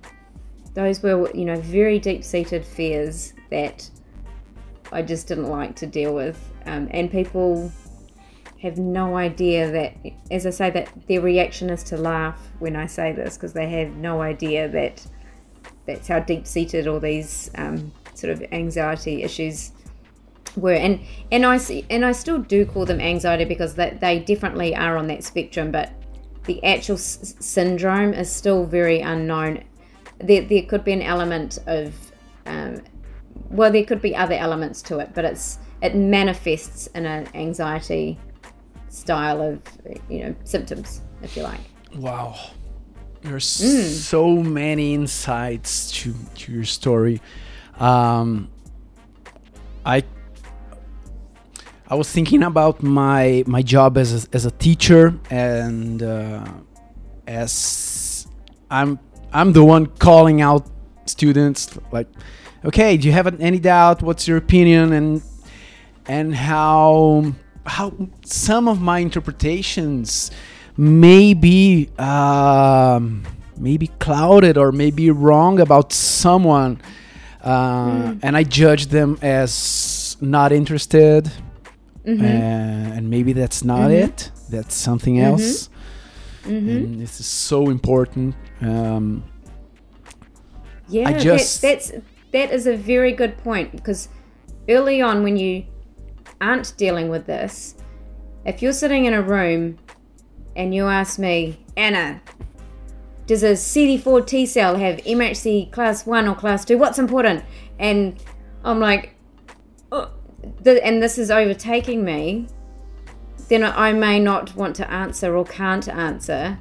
[0.75, 3.89] those were you know very deep seated fears that
[4.93, 7.73] I just didn't like to deal with um, and people
[8.63, 9.95] have no idea that
[10.31, 13.69] as I say that their reaction is to laugh when I say this because they
[13.69, 15.07] have no idea that
[15.87, 19.73] that's how deep seated all these um, sort of anxiety issues
[20.57, 20.73] were.
[20.73, 21.01] And
[21.31, 24.97] and I see, and I still do call them anxiety because that they definitely are
[24.97, 25.93] on that spectrum but
[26.45, 29.65] the actual s- syndrome is still very unknown.
[30.19, 31.95] There, there could be an element of
[32.47, 32.83] um,
[33.51, 38.19] well there could be other elements to it but it's it manifests in an anxiety
[38.89, 39.61] style of
[40.09, 41.61] you know symptoms if you like
[41.99, 42.37] Wow.
[43.23, 47.21] There's so many insights to, to your story.
[47.79, 48.49] Um,
[49.85, 50.05] I
[51.89, 56.45] I was thinking about my my job as a, as a teacher and uh,
[57.27, 58.27] as
[58.71, 58.99] I'm
[59.33, 60.67] I'm the one calling out
[61.07, 62.09] students like
[62.65, 65.23] okay do you have any doubt what's your opinion and
[66.09, 67.33] and how
[67.67, 67.93] how
[68.25, 70.31] some of my interpretations
[70.77, 73.25] may be um,
[73.57, 76.81] maybe clouded or maybe wrong about someone
[77.43, 81.31] uh, and I judge them as not interested
[82.07, 82.25] Mm-hmm.
[82.25, 85.69] uh, and maybe that's not it that's something else
[86.45, 86.69] Mm-hmm.
[86.69, 89.25] and this is so important um,
[90.89, 91.93] Yeah, I that- that's
[92.33, 94.09] that is a very good point because
[94.69, 95.65] early on when you
[96.41, 97.77] aren't dealing with this,
[98.45, 99.79] if you're sitting in a room
[100.55, 102.21] and you ask me, Anna,
[103.27, 106.79] does a CD4 T cell have MHC class one or class two?
[106.79, 107.45] What's important?
[107.79, 108.23] And
[108.65, 109.15] I'm like,
[109.91, 110.11] oh,
[110.63, 112.47] the, and this is overtaking me.
[113.49, 116.59] Then I may not want to answer or can't answer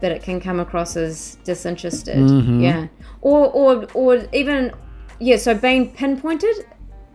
[0.00, 2.16] that it can come across as disinterested.
[2.16, 2.60] Mm-hmm.
[2.60, 2.88] Yeah.
[3.20, 4.72] Or or or even
[5.18, 6.66] yeah, so being pinpointed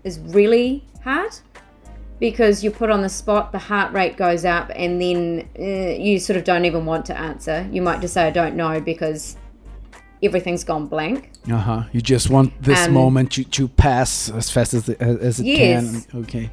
[0.03, 1.33] is really hard
[2.19, 5.63] because you're put on the spot, the heart rate goes up, and then uh,
[6.01, 7.67] you sort of don't even want to answer.
[7.71, 9.35] You might just say, I don't know, because
[10.21, 11.29] everything's gone blank.
[11.51, 15.41] uh-huh you just want this Um, moment to, to pass as fast as, it- as
[15.41, 16.05] it Yes.
[16.07, 16.49] can okay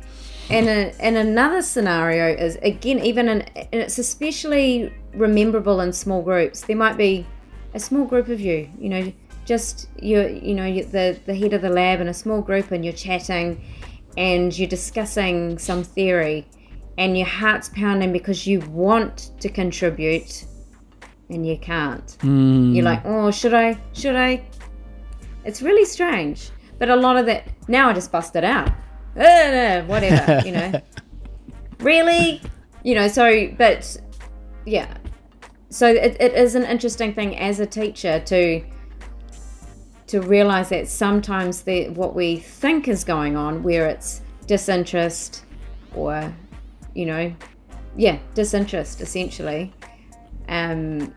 [0.51, 6.23] And, a, and another scenario is again, even in, and it's especially rememberable in small
[6.23, 6.63] groups.
[6.63, 7.25] There might be
[7.73, 9.13] a small group of you, you know,
[9.45, 12.73] just you, you know, you- the the head of the lab in a small group,
[12.73, 13.61] and you're chatting,
[14.17, 16.47] and you're discussing some theory,
[16.99, 20.45] and your heart's pounding because you want to contribute,
[21.29, 22.17] and you can't.
[22.75, 23.79] You're like, oh, should I?
[23.93, 24.45] Should I?
[25.45, 26.51] It's really strange.
[26.79, 28.69] But a lot of that now I just bust it out.
[29.17, 30.81] Uh, whatever, you know.
[31.81, 32.41] really?
[32.83, 33.97] You know, so but
[34.65, 34.97] yeah.
[35.69, 38.65] So it, it is an interesting thing as a teacher to
[40.11, 45.45] to realize that sometimes the what we think is going on where it's disinterest
[45.95, 46.33] or
[46.95, 47.33] you know
[47.97, 49.73] yeah disinterest essentially
[50.49, 51.15] um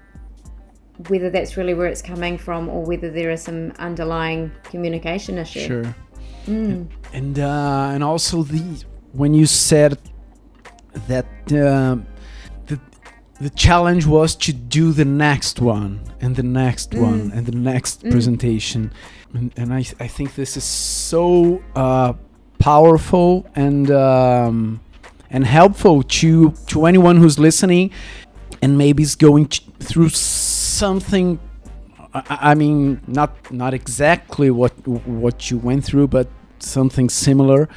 [1.07, 5.67] whether that's really where it's coming from or whether there is some underlying communication issue
[5.67, 5.95] Sure.
[6.45, 8.83] And uh, and also the
[9.13, 9.97] when you said
[11.07, 12.12] that um, the
[13.43, 15.91] the challenge was to do the next one
[16.21, 18.81] and the next one and the next presentation,
[19.33, 22.13] and, and I I think this is so uh,
[22.59, 24.79] powerful and um,
[25.29, 27.91] and helpful to to anyone who's listening
[28.61, 29.45] and maybe is going
[29.89, 31.39] through something
[32.13, 34.73] I, I- I mean not not exactly what
[35.25, 36.27] what you went through but
[36.59, 37.67] something similar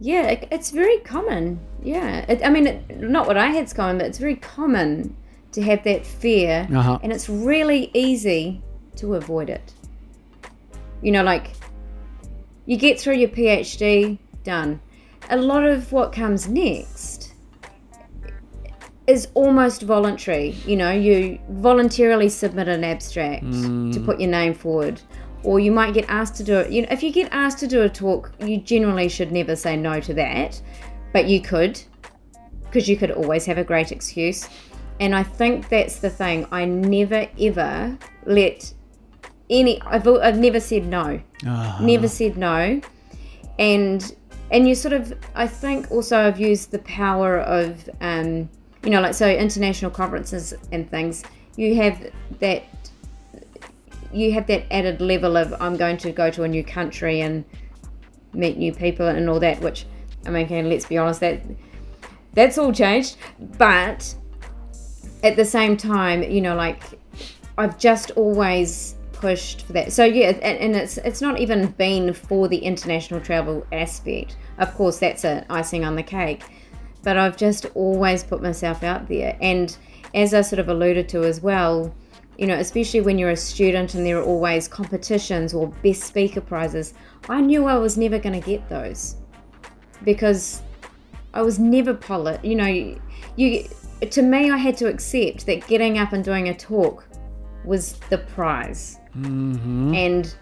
[0.00, 1.60] Yeah, it, it's very common.
[1.82, 5.14] Yeah, it, I mean, it, not what I had's common, but it's very common
[5.52, 6.98] to have that fear, Uh-huh.
[7.02, 8.62] and it's really easy
[8.96, 9.72] to avoid it.
[11.02, 11.50] You know, like
[12.66, 14.80] you get through your PhD, done.
[15.28, 17.34] A lot of what comes next
[19.06, 20.50] is almost voluntary.
[20.66, 25.00] You know, you voluntarily submit an abstract to put your name forward,
[25.42, 26.70] or you might get asked to do it.
[26.70, 29.76] You know, if you get asked to do a talk, you generally should never say
[29.76, 30.60] no to that,
[31.12, 31.80] but you could,
[32.64, 34.48] because you could always have a great excuse.
[35.00, 36.46] And I think that's the thing.
[36.52, 38.72] I never ever let
[39.48, 39.80] any.
[39.82, 41.20] I've I've never said no
[41.80, 42.80] never said no
[43.58, 44.16] and
[44.50, 48.48] and you sort of i think also i've used the power of um
[48.84, 51.24] you know like so international conferences and things
[51.56, 52.10] you have
[52.40, 52.64] that
[54.12, 57.44] you have that added level of i'm going to go to a new country and
[58.32, 59.86] meet new people and all that which
[60.26, 61.40] i mean okay, let's be honest that
[62.34, 63.16] that's all changed
[63.58, 64.14] but
[65.22, 66.82] at the same time you know like
[67.60, 69.92] I've just always pushed for that.
[69.92, 74.36] So yeah, and, it's it's not even been for the international travel aspect.
[74.58, 76.42] Of course, that's an icing on the cake,
[77.02, 79.36] but I've just always put myself out there.
[79.42, 79.76] And
[80.14, 81.94] as I sort of alluded to as well,
[82.40, 86.40] you know, especially when you're a student and there are always competitions or best speaker
[86.40, 86.94] prizes,
[87.28, 89.16] I knew I was never going to get those
[90.04, 90.62] because
[91.34, 92.42] I was never polished.
[92.42, 92.98] You know,
[93.36, 93.68] you
[94.10, 97.06] to me, I had to accept that getting up and doing a talk
[97.66, 99.94] was the prize, mm-hmm.
[99.94, 100.34] and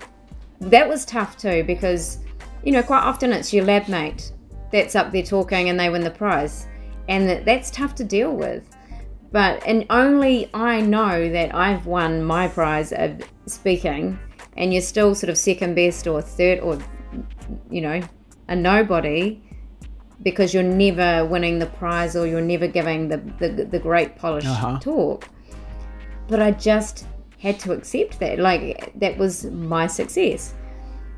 [0.61, 2.19] that was tough too because
[2.63, 4.33] you know quite often it's your lab mate
[4.71, 6.69] that's up there talking and they win the prize,
[7.09, 8.78] and that, that's tough to deal with.
[9.31, 14.19] But and only I know that I've won my prize of speaking,
[14.57, 16.79] and you're still sort of second best or third or
[17.71, 18.01] you know
[18.49, 19.43] a nobody
[20.23, 24.47] because you're never winning the prize or you're never giving the the, the great polished
[24.47, 24.79] Uh-huh.
[24.81, 25.29] talk
[26.29, 27.07] but i just
[27.39, 30.55] had to accept that like that was my success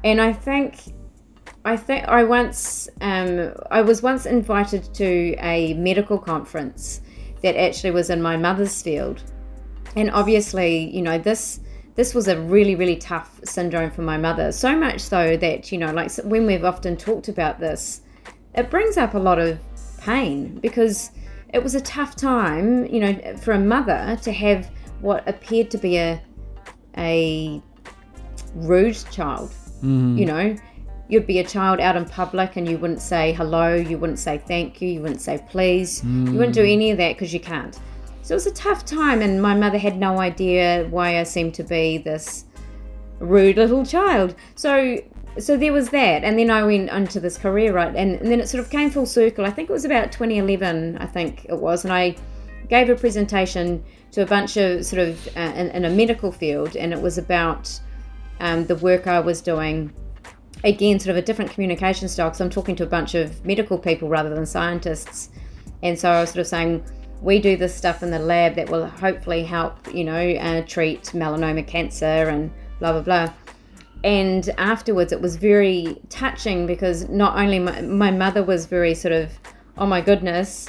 [0.04, 0.92] and i think
[1.64, 7.00] i think i once um, i was once invited to a medical conference
[7.43, 9.22] that actually was in my mother's field.
[9.97, 11.61] And obviously you know this
[11.97, 14.53] this was a really really tough syndrome for my mother.
[14.53, 18.03] So much so that you know like when we've often talked about this
[18.55, 19.59] it brings up a lot of
[19.99, 21.11] pain because
[21.53, 24.70] it was a tough time you know for a mother to have
[25.01, 26.20] what appeared to be a
[26.99, 27.62] a
[28.55, 29.51] rude child
[29.82, 30.18] mm.
[30.18, 30.57] you know
[31.11, 34.38] you'd be a child out in public and you wouldn't say hello you wouldn't say
[34.38, 36.02] thank you you wouldn't say please.
[36.04, 37.78] You wouldn't do any of that because you can't.
[38.22, 41.54] So it was a tough time and my mother had no idea why i seemed
[41.54, 42.44] to be this
[43.18, 44.34] rude little child.
[44.54, 44.98] So
[45.38, 48.40] so there was that and then i went into this career right and, and then
[48.40, 49.46] it sort of came full circle.
[49.46, 52.16] I think it was about 2011 i think it was and i
[52.68, 53.82] gave a presentation
[54.12, 57.16] to a bunch of sort of uh, in, in a medical field and it was
[57.16, 57.80] about
[58.40, 59.92] um, the work i was doing
[60.64, 63.78] again sort of a different communication style because i'm talking to a bunch of medical
[63.78, 65.30] people rather than scientists.
[65.82, 66.84] And so i was sort of saying
[67.22, 71.02] we do this stuff in the lab that will hopefully help you know uh, treat
[71.14, 73.32] melanoma cancer and blah blah blah.
[74.02, 79.12] And afterwards it was very touching because not only my, my mother was very sort
[79.12, 79.30] of
[79.76, 80.68] oh my goodness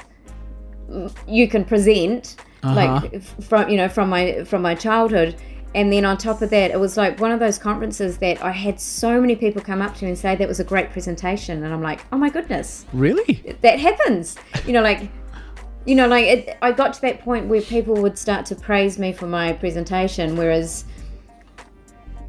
[1.28, 5.36] you can present like from you know from my from my childhood
[5.74, 8.52] and then on top of that it was like one of those conferences that i
[8.52, 11.64] had so many people come up to me and say that was a great presentation.
[11.64, 12.86] And i'm like oh my goodness.
[12.94, 13.58] Really?
[13.62, 14.36] that happens.
[14.66, 15.10] You know like
[15.86, 19.00] you know like it, i got to that point where people would start to praise
[19.00, 20.86] me for my presentation whereas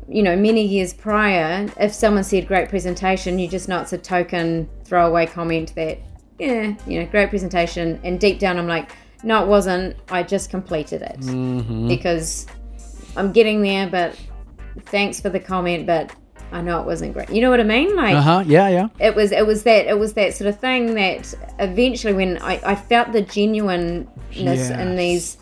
[0.08, 3.98] you know many years prior if someone said great presentation you just know it's a
[3.98, 5.98] token throwaway comment that
[6.38, 8.00] yeah you know great presentation.
[8.04, 9.96] And deep down i'm like no it wasn't.
[10.08, 11.20] I just completed it.
[11.20, 11.88] Mm-hmm.
[11.88, 12.46] Because
[13.16, 14.16] i'm getting there but
[14.86, 16.14] thanks for the comment but
[16.52, 18.44] i know it wasn't great you know what i mean like Uh huh.
[18.46, 18.88] Yeah, yeah.
[19.00, 22.60] it was it was that it was that sort of thing that eventually when I,
[22.64, 25.36] I felt the genuineness in these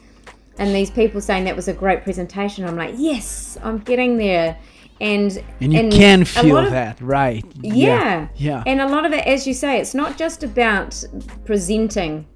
[0.58, 4.56] and these people saying that was a great presentation I'm like yes I'm getting there
[5.00, 7.42] and And you and can feel of- that, right?
[7.62, 8.28] yeah.
[8.36, 8.62] Yeah.
[8.66, 11.02] And a lot of it, as you say, it's not just about
[11.46, 12.26] presenting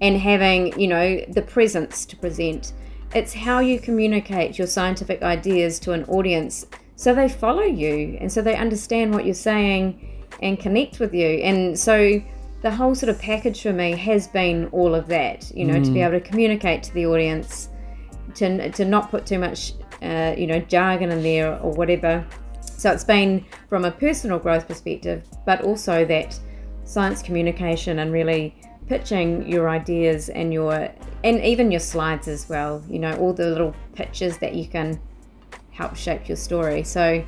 [0.00, 2.72] and having, you know, the presence to present.
[3.14, 8.32] It's how you communicate your scientific ideas to an audience so they follow you and
[8.32, 11.26] so they understand what you're saying and connect with you.
[11.26, 12.22] And so
[12.62, 15.90] the whole sort of package for me has been all of that, you know, to
[15.90, 17.68] be able to communicate to the audience,
[18.36, 22.24] to, to not put too much, uh, you know, jargon in there or whatever.
[22.60, 26.38] So it's been from a personal growth perspective, but also that
[26.84, 28.54] science communication and really
[28.92, 30.90] pitching your ideas and your
[31.24, 32.82] and even your slides as well.
[32.88, 35.00] You know, all the little pictures that you can
[35.70, 36.82] help shape your story.
[36.82, 37.24] So,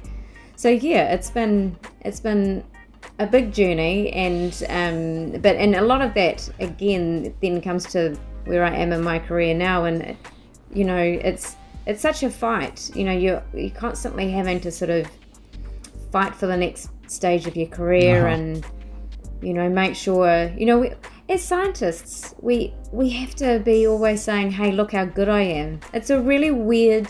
[0.57, 2.63] so yeah, it's been it's been
[3.19, 8.15] a big journey, and um, but and a lot of that again then comes to
[8.45, 10.17] where I am in my career now, and
[10.73, 11.57] you know, it's
[11.87, 12.91] it's such a fight.
[12.95, 15.07] You know, you're you're constantly having to sort of
[16.13, 18.37] fight for the next stage of your career Uh-huh.
[18.37, 18.67] and
[19.43, 20.91] you know make sure you know we,
[21.29, 25.81] as scientists we we have to be always saying hey look how good i am.
[25.93, 27.09] It's a really weird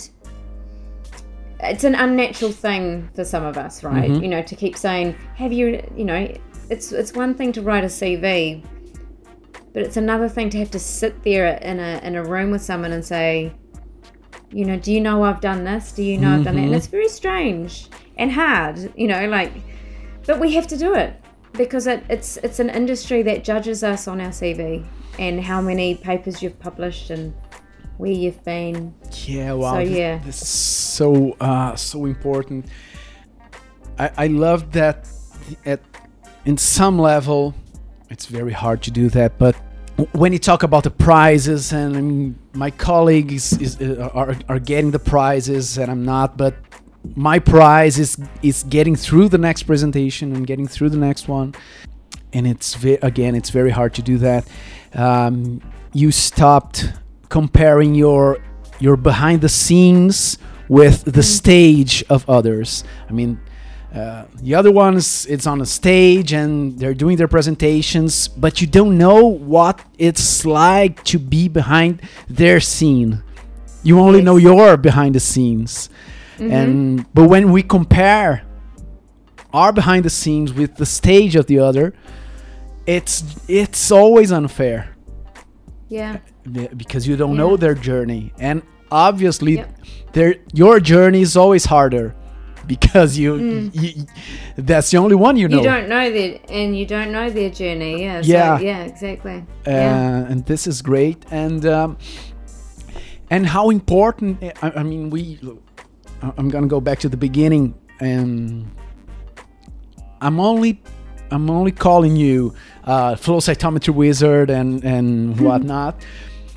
[1.60, 4.10] it's an unnatural thing for some of us right?
[4.10, 4.22] Mm-hmm.
[4.22, 6.32] you know to keep saying have you you know
[6.70, 8.64] it's it's one thing to write a cv
[9.72, 12.62] but it's another thing to have to sit there in a in a room with
[12.62, 13.52] someone and say
[14.52, 15.92] you know do you know i've done this?
[15.92, 16.60] Do you know i've done that?
[16.60, 16.66] Mm-hmm.
[16.66, 19.52] and it's very strange and hard you know like
[20.26, 21.20] but we have to do it
[21.56, 24.84] because it, it's it's an industry that judges us on our cv
[25.18, 27.32] and how many papers you've published and
[27.96, 28.92] where you've been
[29.26, 29.74] Yeah, wow.
[29.74, 30.18] So, yeah.
[30.18, 32.66] This is so uh, so important.
[33.98, 35.08] I, I love that
[35.64, 35.80] at
[36.44, 37.54] in some level
[38.10, 39.56] it's very hard to do that, but
[40.12, 44.58] when you talk about the prizes and I mean, my colleagues is, uh, are, are
[44.58, 46.54] getting the prizes and I'm not, but
[47.14, 51.54] my prize is is getting through the next presentation and getting through the next one.
[52.32, 54.48] And it's again it's very hard to do that.
[54.94, 55.60] Um,
[55.92, 56.92] you stopped
[57.28, 58.38] comparing your
[58.80, 60.38] your behind the scenes
[60.68, 62.84] with the stage of others.
[63.08, 63.40] I mean
[63.94, 68.66] uh, the other ones it's on a stage and they're doing their presentations but you
[68.66, 73.22] don't know what it's like to be behind their scene.
[73.84, 75.90] You only know your behind the scenes
[76.38, 78.42] and but when we compare
[79.52, 81.94] our behind the scenes with the stage of the other
[82.86, 84.94] it's it's always unfair.
[85.88, 86.18] Yeah.
[86.76, 88.32] Because you don't know their journey.
[88.38, 89.78] And obviously Yep.
[90.12, 92.14] their your journey is always harder
[92.66, 94.06] because you, you
[94.56, 95.58] that's the only one you know.
[95.58, 95.64] Mm.
[95.64, 98.02] you don't know their and you don't know their journey.
[98.02, 98.58] Yeah so, Yeah.
[98.58, 99.44] yeah exactly.
[99.66, 100.30] Uh, yeah.
[100.30, 101.24] and this is great.
[101.30, 101.96] And um,
[103.30, 105.38] and how important I, I mean we
[106.22, 108.70] i'm gonna go back to the beginning and
[110.20, 110.80] i'm only
[111.30, 112.54] i'm only calling you
[112.84, 116.00] uh, flow cytometry wizard and and whatnot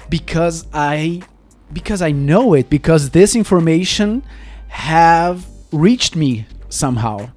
[0.09, 1.21] because i
[1.73, 4.23] because i know it because this information
[4.67, 7.29] have reached me somehow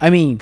[0.00, 0.40] i mean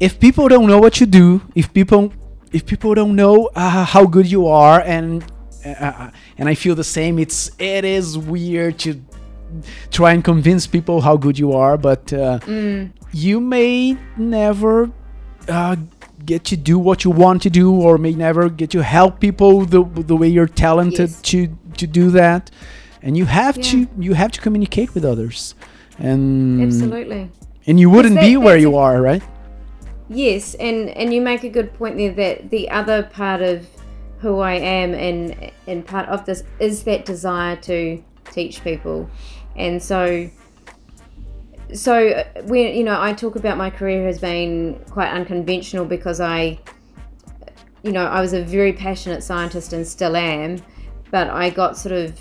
[0.00, 2.12] if people don't know what you do, if people
[2.52, 5.24] if people don't know uh, how good you are, and
[5.64, 7.18] uh, and I feel the same.
[7.18, 9.00] It's it is weird to
[9.90, 12.38] try and convince people how good you are, but uh,
[13.12, 14.90] you may never
[15.48, 15.76] uh,
[16.24, 19.64] get to do what you want to do, or may never get to help people
[19.64, 21.22] the the way you're talented Yes.
[21.22, 22.50] to to do that,
[23.02, 23.62] and you have Yeah.
[23.70, 25.54] to you have to communicate with others,
[25.98, 27.30] and absolutely
[27.66, 29.22] and you wouldn't that- be where you are, right?
[30.08, 33.66] Yes, and and you make a good point there that the other part of
[34.22, 35.34] who I am and
[35.66, 39.08] and part of this is that desire to teach people,
[39.56, 40.30] and so
[41.74, 46.20] so uh, when you know I talk about my career has been quite unconventional because
[46.20, 46.58] I
[47.82, 50.62] you know I was a very passionate scientist and still am,
[51.10, 52.18] but I got sort of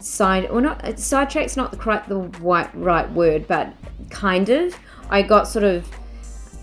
[0.00, 3.72] side or not sidetrack's not the correct the right right word, but
[4.10, 4.78] kind of.
[5.10, 5.86] I got sort of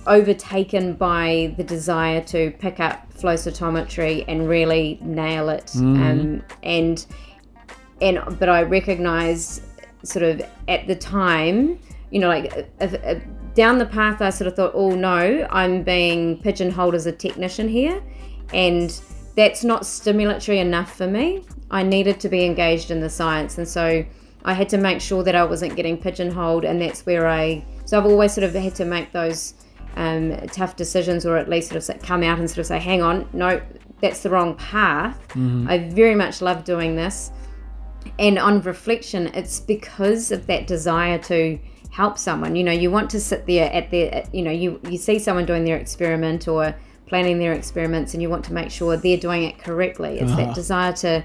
[0.08, 7.06] overtaken by the desire to pick up flow cytometry and really nail it um, and
[8.02, 9.62] and but i recognize
[10.04, 11.80] sort of at the time
[12.10, 13.24] you know like if, if,
[13.54, 17.68] down the path i sort of thought oh no i'm being pigeonholed as a technician
[17.68, 18.02] here
[18.54, 19.02] and
[19.36, 21.42] that's not stimulatory enough for me.
[21.70, 24.06] I needed to be engaged in the science and so
[24.44, 27.98] i had to make sure that i wasn't getting pigeonholed and that's where i so
[27.98, 29.54] i've always sort of had to make those
[29.98, 33.02] um, tough decisions or at least sort of come out and sort of say hang
[33.02, 33.62] on no
[34.02, 35.18] that's the wrong path.
[35.30, 35.68] Mm-hmm.
[35.70, 37.32] I very much love doing this
[38.20, 41.60] and on reflection it's because of that desire to
[41.92, 42.56] help someone.
[42.56, 45.46] You know, you want to sit there at their, you know, you you see someone
[45.46, 46.76] doing their experiment or
[47.06, 50.20] planning their experiments, and you want to make sure they're doing it correctly.
[50.20, 50.54] It's that uh-huh.
[50.54, 51.24] desire to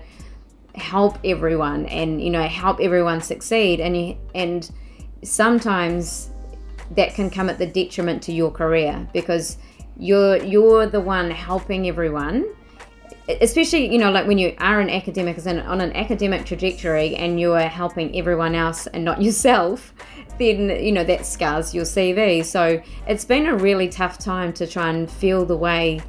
[0.74, 4.70] help everyone and you know help everyone succeed, and you and
[5.22, 6.30] sometimes
[6.90, 9.56] that can come at the detriment to your career because
[9.96, 12.44] you're you're the one helping everyone
[13.28, 17.40] especially you know like when you are an academic is on an academic trajectory and
[17.40, 19.92] you are helping everyone else and not yourself
[20.38, 24.66] then you know that scars your cv so it's been a really tough time to
[24.66, 26.00] try and feel the way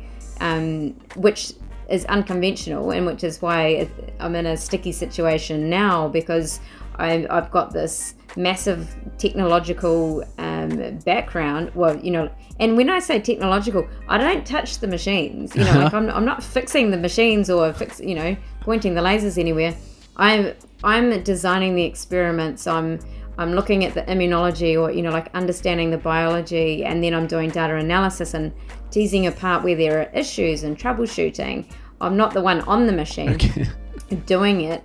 [0.41, 1.53] um, which
[1.89, 3.89] is unconventional and which is why
[4.19, 6.59] i'm in a sticky situation now because
[6.97, 11.71] i've got this massive technological um, background.
[11.75, 12.29] Well, you know,
[12.59, 15.55] and when I say technological, I don't touch the machines.
[15.55, 19.01] You know, like I'm, I'm not fixing the machines or fix, you know, pointing the
[19.01, 19.75] lasers anywhere.
[20.15, 22.67] I'm I'm designing the experiments.
[22.67, 22.99] I'm
[23.37, 27.27] I'm looking at the immunology or you know like understanding the biology, and then I'm
[27.27, 28.53] doing data analysis and
[28.91, 31.65] teasing apart where there are issues and troubleshooting.
[31.99, 33.65] I'm not the one on the machine okay.
[34.27, 34.83] doing it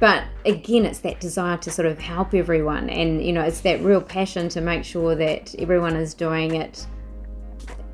[0.00, 3.80] but again it's that desire to sort of help everyone and you know it's that
[3.82, 6.86] real passion to make sure that everyone is doing it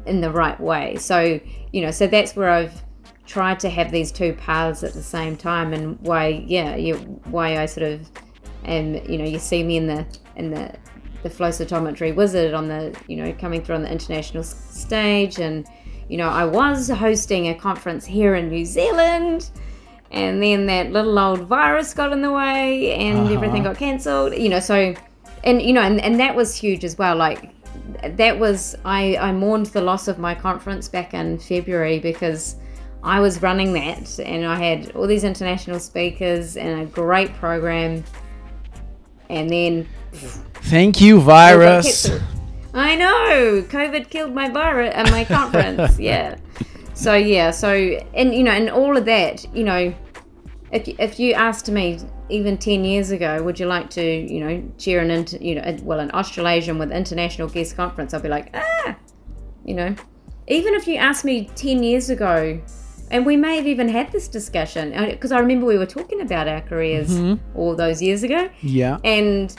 [0.06, 0.96] in the right way.
[0.96, 1.40] So
[1.72, 2.82] you know so that's where i've
[3.26, 6.96] tried to have these two paths at the same time and why yeah you,
[7.30, 8.10] why i sort of
[8.64, 10.74] am you know you see me in the in the
[11.22, 15.38] the flow cytometry wizard on the you know coming through on the international stage.
[15.38, 15.66] And
[16.08, 19.50] you know i was hosting a conference here in new zealand
[20.12, 23.34] and then that little old virus got in the way and uh-huh.
[23.34, 24.94] everything got cancelled you know so
[25.44, 27.50] and you know and, and that was huge as well like
[28.16, 32.56] that was I, I mourned the loss of my conference back in february because
[33.02, 38.04] i was running that and i had all these international speakers and a great program.
[39.30, 42.10] And then thank you virus.
[42.74, 46.36] I know covid killed my virus and my conference yeah.
[46.92, 47.72] So yeah so
[48.12, 49.94] and you know and all of that you know
[50.72, 54.62] if, if you asked me even 10 years ago would you like to you know
[54.78, 58.48] chair an inter, you know well an australasian with international guest conference i'll be like
[58.54, 58.96] ah
[59.64, 59.94] you know
[60.48, 62.60] even if you asked me 10 years ago
[63.10, 66.20] and we may have even had this discussion because uh, i remember we were talking
[66.22, 67.58] about our careers mm-hmm.
[67.58, 69.56] all those years ago yeah and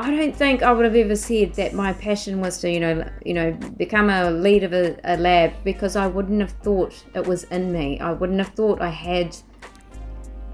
[0.00, 3.04] I don't think I would have ever said that my passion was to, you know,
[3.24, 7.26] you know, become a lead of a, a, lab because I wouldn't have thought it
[7.26, 7.98] was in me.
[7.98, 9.36] I wouldn't have thought I had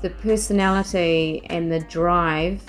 [0.05, 2.61] the personality and the drive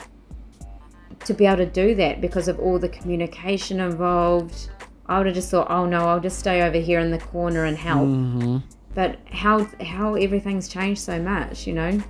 [1.26, 4.70] to be able to do that because of all the communication involved.
[5.08, 7.66] I would have just thought, oh no, I'll just stay over here in the corner
[7.66, 8.08] and help.
[8.08, 8.58] Mm-hmm.
[8.94, 12.02] But how how everything's changed so much, you know.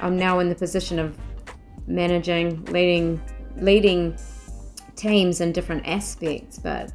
[0.00, 1.16] I'm now in the position of
[1.86, 3.22] managing, leading
[3.58, 4.16] leading
[4.96, 6.92] teams in different aspects, but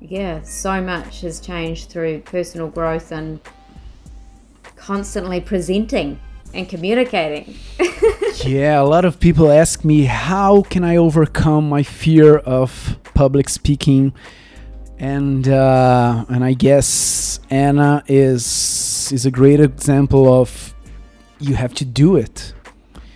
[0.00, 3.38] yeah, so much has changed through personal growth and
[4.76, 6.18] constantly presenting
[6.54, 7.54] and communicating.
[8.44, 13.48] yeah, a lot of people ask me how can I overcome my fear of public
[13.48, 14.12] speaking,
[14.98, 20.74] and uh, and I guess Anna is is a great example of
[21.38, 22.54] you have to do it.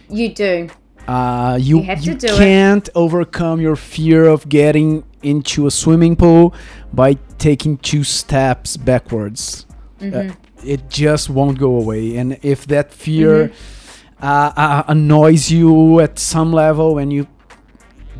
[0.08, 0.70] You do.
[1.06, 2.94] Uh, you, you, you can't it.
[2.94, 6.54] overcome your fear of getting into a swimming pool
[6.92, 9.66] by taking two steps backwards.
[10.00, 10.30] Mm-hmm.
[10.30, 10.34] Uh,
[10.64, 14.24] it just won't go away, and if that fear mm-hmm.
[14.24, 17.26] uh, uh annoys you at some level, and you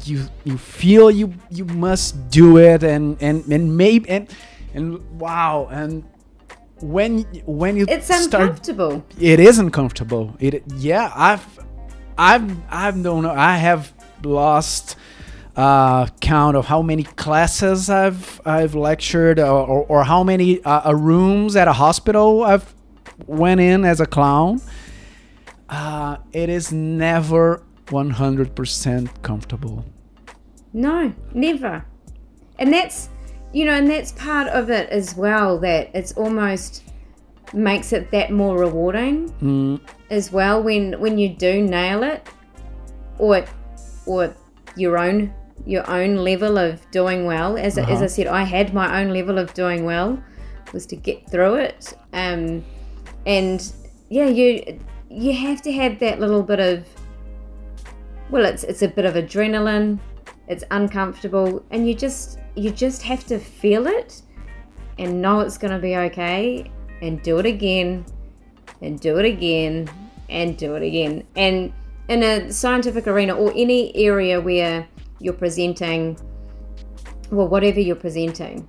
[0.04, 4.28] you you feel you you must do it, and and and maybe and
[4.74, 6.04] and wow and
[6.80, 9.04] when when you it's start, uncomfortable.
[9.18, 10.36] It is uncomfortable.
[10.38, 11.46] It yeah i've
[12.18, 13.92] I've I've don't know I have
[14.22, 14.96] lost
[15.56, 20.90] uh, count of how many classes I've I've lectured or, or, or how many uh,
[20.90, 22.74] uh rooms at a hospital I've
[23.26, 24.60] went in as a clown.
[25.68, 29.84] Uh, it is never 100% comfortable.
[30.72, 31.84] No, never.
[32.58, 33.08] And that's
[33.52, 36.82] you know, and that's part of it as well that it's almost
[37.52, 39.80] makes it that more rewarding mm.
[40.10, 42.28] as well when when you do nail it
[43.18, 43.44] or
[44.06, 44.34] or
[44.76, 45.32] your own
[45.66, 47.90] your own level of doing well as, uh-huh.
[47.92, 50.22] as i said i had my own level of doing well
[50.72, 52.64] was to get through it um
[53.26, 53.72] and
[54.10, 56.86] yeah you you have to have that little bit of
[58.30, 59.98] well it's it's a bit of adrenaline
[60.48, 64.22] it's uncomfortable and you just you just have to feel it
[64.98, 66.70] and know it's going to be okay
[67.02, 68.04] and do it again
[68.80, 69.88] and do it again
[70.28, 71.24] and do it again.
[71.36, 71.72] And
[72.08, 74.86] in a scientific arena or any area where
[75.24, 76.18] you're presenting,
[77.30, 78.68] well, whatever you're presenting.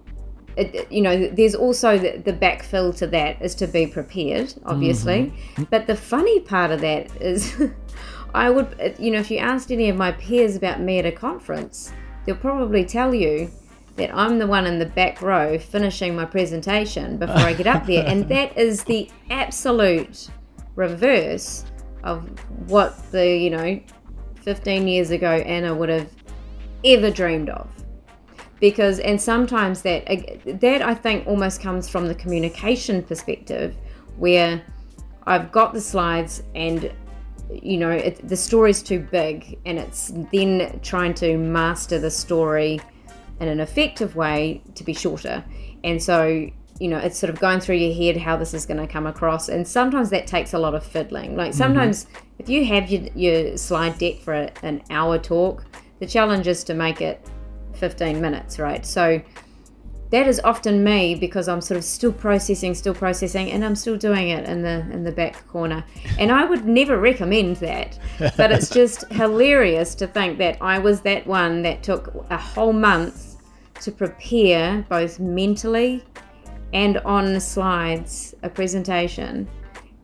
[0.57, 5.33] It, you know, there's also the, the backfill to that is to be prepared, obviously.
[5.55, 5.63] Mm-hmm.
[5.69, 7.61] But the funny part of that is,
[8.33, 11.11] I would, you know, if you asked any of my peers about me at a
[11.11, 11.91] conference,
[12.25, 13.51] they'll probably tell you
[13.97, 17.85] that I'm the one in the back row finishing my presentation before I get up
[17.85, 18.05] there.
[18.05, 20.29] And that is the absolute
[20.75, 21.65] reverse
[22.03, 22.27] of
[22.69, 23.81] what the, you know,
[24.45, 26.09] 15 years ago Anna would have
[26.85, 27.69] ever dreamed of.
[28.59, 30.05] Because, and sometimes that,
[30.61, 33.75] that I think almost comes from the communication perspective
[34.17, 34.61] where
[35.27, 36.91] I've got the slides and
[37.51, 42.79] you know it, the story's too big and it's then trying to master the story
[43.39, 45.43] in an effective way to be shorter.
[45.83, 48.79] And so, you know, it's sort of going through your head how this is going
[48.79, 49.49] to come across.
[49.49, 51.35] And sometimes that takes a lot of fiddling.
[51.35, 51.57] Like mm-hmm.
[51.57, 52.25] sometimes mm-hmm.
[52.39, 55.65] if you have your, your slide deck for a, an hour talk,
[55.99, 57.25] the challenge is to make it
[57.73, 58.85] 15 minutes, right?
[58.85, 59.21] So
[60.11, 63.97] that is often me because I'm sort of still processing, still processing, and I'm still
[63.97, 65.83] doing it in the in the back corner.
[66.19, 67.99] And I would never recommend that,
[68.37, 72.73] but it's just hilarious to think that I was that one that took a whole
[72.73, 73.35] month
[73.81, 76.03] to prepare both mentally
[76.73, 79.47] and on the slides a presentation,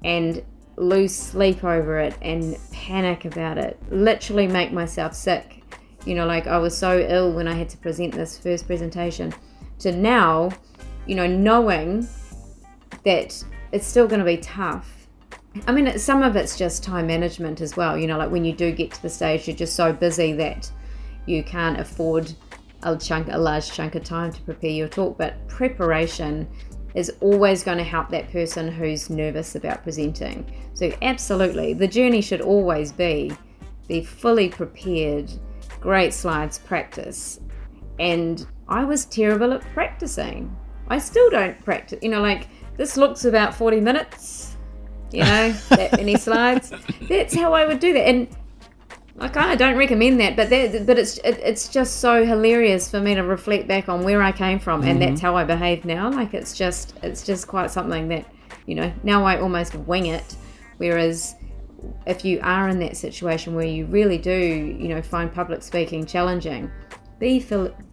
[0.04, 0.44] and
[0.78, 5.61] lose sleep over it and panic about it, literally make myself sick.
[6.06, 9.34] You know, like I was so ill when I had to present this first presentation
[9.80, 10.52] to now,
[11.06, 12.08] you know, knowing
[13.04, 15.08] that it's still going to be tough.
[15.68, 17.98] I mean, some of it's just time management as well.
[17.98, 20.72] You know, like when you do get to the stage, you're just so busy that
[21.26, 22.34] you can't afford
[22.84, 25.18] a chunk, a large chunk of time to prepare your talk.
[25.18, 26.48] But preparation
[26.96, 30.52] is always going to help that person who's nervous about presenting.
[30.74, 33.32] So, absolutely, the journey should always be
[33.88, 35.32] be fully prepared,
[35.82, 37.42] great slides, practice,
[38.00, 40.56] and I was terrible at practicing.
[40.88, 42.00] I still don't practice.
[42.02, 44.56] You know, like this looks about 40 minutes,
[45.12, 46.72] you know, that many slides.
[47.10, 48.08] That's how I would do that.
[48.08, 48.28] And
[49.20, 52.90] I kind of don't recommend that, but that, but it's it, it's just so hilarious
[52.90, 55.10] for me to reflect back on where I came from, and mm-hmm.
[55.10, 56.10] that's how I behave now.
[56.10, 58.26] Like it's just it's just quite something that
[58.66, 60.36] you know now I almost wing it,
[60.78, 61.36] whereas
[62.06, 66.06] if you are in that situation where you really do you know find public speaking
[66.06, 66.72] challenging,
[67.20, 67.46] be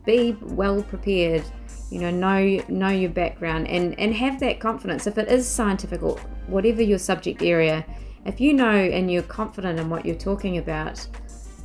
[0.05, 1.45] be well prepared
[1.91, 5.07] you know know know your background and and have that confidence.
[5.07, 7.85] If it is scientific or whatever your subject area
[8.25, 11.07] if you know and you're confident in what you're talking about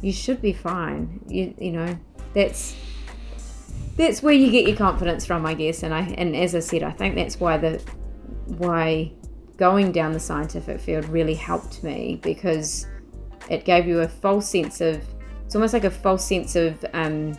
[0.02, 1.20] you should be fine.
[1.28, 1.98] You you know
[2.34, 2.76] that's
[3.96, 5.84] that's where you get your confidence from i guess.
[5.84, 7.82] And i and as i said i think that's why the
[8.58, 9.14] why
[9.64, 12.86] going down the scientific field really helped me because
[13.50, 15.02] it gave you a false sense of
[15.46, 17.38] it's almost like a false sense of um,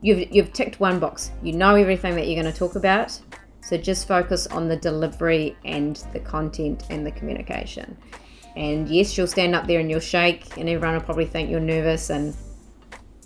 [0.00, 1.30] you've you've ticked one box.
[1.42, 3.20] You know everything that you're going to talk about.
[3.60, 7.94] So just focus on the delivery and the content and the communication.
[8.56, 11.60] And yes, you'll stand up there and you'll shake, and everyone will probably think you're
[11.60, 12.34] nervous and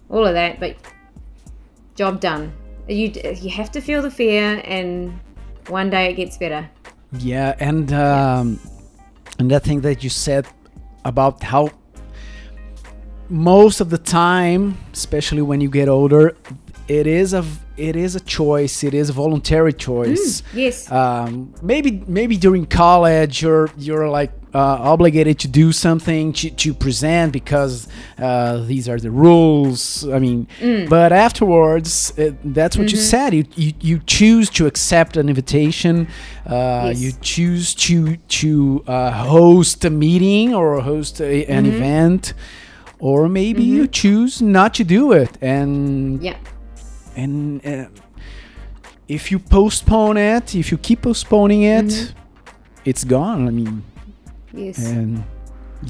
[0.09, 0.59] all of that.
[0.59, 0.75] But
[1.95, 2.53] job done.
[2.89, 5.21] You you have to feel the fear, and
[5.69, 6.69] one day it gets better.
[7.13, 8.61] Yeah, and um,
[9.39, 10.47] and that thing that you said
[11.05, 11.71] about how
[13.29, 16.37] most of the time, especially when you get older,
[16.89, 17.45] it is a
[17.77, 18.83] it is a choice.
[18.85, 20.41] It is a voluntary choice.
[20.41, 20.91] Mm, yes.
[20.91, 26.73] Um, maybe maybe during college you're you're like uh, obligated to do something to, to
[26.73, 30.09] present because uh, these are the rules.
[30.09, 30.89] I mean, mm.
[30.89, 32.97] but afterwards, it, that's what mm-hmm.
[32.97, 33.35] you said.
[33.35, 36.09] You, you you choose to accept an invitation.
[36.47, 37.01] Uh, yes.
[37.01, 41.77] You choose to to uh, host a meeting or host a, an mm-hmm.
[41.77, 42.33] event,
[43.01, 43.75] or maybe mm-hmm.
[43.75, 45.37] you choose not to do it.
[45.43, 46.37] And yeah
[47.17, 47.87] and uh,
[49.09, 52.51] if you postpone it, if you keep postponing it, mm-hmm.
[52.85, 53.49] it's gone.
[53.49, 53.83] I mean,
[54.53, 54.79] yes.
[54.87, 55.25] And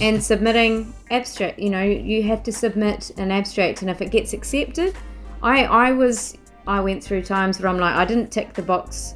[0.01, 4.33] and submitting abstract, you know, you have to submit an abstract, and if it gets
[4.33, 4.95] accepted,
[5.43, 9.15] I I was I went through times where I'm like I didn't tick the box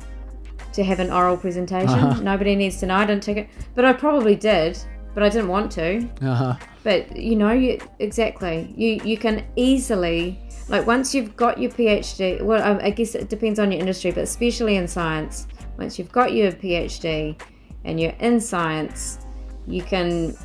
[0.72, 1.90] to have an oral presentation.
[1.90, 2.22] Uh-huh.
[2.22, 4.78] Nobody needs to know I didn't tick it, but I probably did,
[5.14, 6.08] but I didn't want to.
[6.22, 6.56] Uh-huh.
[6.82, 10.38] But you know, you exactly you you can easily
[10.70, 14.12] like once you've got your PhD, well, um, I guess it depends on your industry,
[14.12, 17.38] but especially in science, once you've got your PhD
[17.84, 19.18] and you're in science,
[19.66, 20.36] you can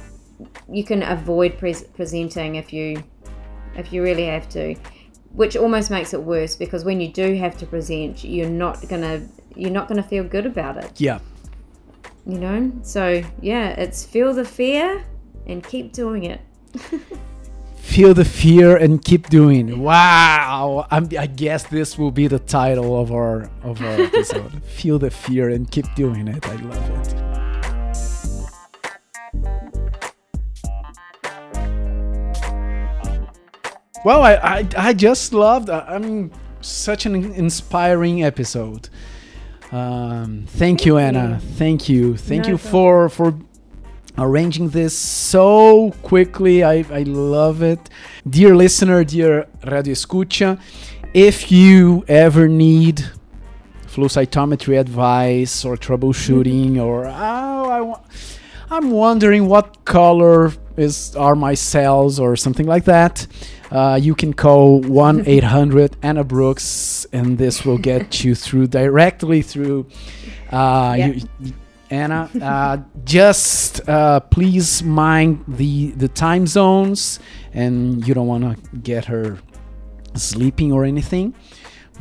[0.67, 3.03] you can avoid pre- presenting if you
[3.75, 4.73] if you really have to,
[5.33, 9.27] which almost makes it worse because when you do have to present, you're not gonna
[9.55, 10.99] you're not gonna feel good about it.
[10.99, 11.19] Yeah.
[12.25, 15.05] You know, so yeah, it's feel the fear
[15.45, 16.41] and keep doing it.
[17.85, 19.79] feel the fear and keep doing.
[19.79, 20.87] Wow!
[20.91, 24.63] I'm, I guess this will be the title of our of our episode.
[24.63, 26.45] feel the fear and keep doing it.
[26.47, 27.21] I love it.
[34.03, 35.69] Well, I, I, I just loved.
[35.69, 36.31] I mean,
[36.61, 38.89] such an inspiring episode.
[39.71, 41.39] Um, thank you, Anna.
[41.55, 42.17] Thank you.
[42.17, 43.37] Thank you for for
[44.17, 46.63] arranging this so quickly.
[46.63, 47.89] I, I love it.
[48.29, 50.59] Dear listener, dear Radio Escucha,
[51.13, 53.03] if you ever need
[53.87, 58.01] flow cytometry advice or troubleshooting or oh, I wa-
[58.69, 63.27] I'm wondering what color is are my cells or something like that.
[63.71, 69.41] Uh, you can call 1 800 Anna Brooks, and this will get you through directly
[69.41, 69.85] through.
[70.51, 71.07] Uh, Yeah.
[71.07, 71.53] you,
[71.89, 77.19] Anna, uh, just uh, please mind the the time zones,
[77.53, 79.37] and you don't want to get her
[80.15, 81.35] sleeping or anything.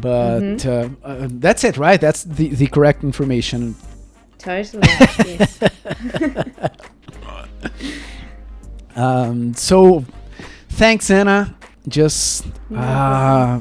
[0.01, 2.01] But uh, uh, that's it, right?
[2.01, 3.77] That's the, the correct information.
[4.39, 4.83] Totally.
[4.89, 5.59] yes.
[8.97, 10.05] Um, so,
[10.69, 11.57] thanks, Anna.
[11.89, 13.61] Just uh,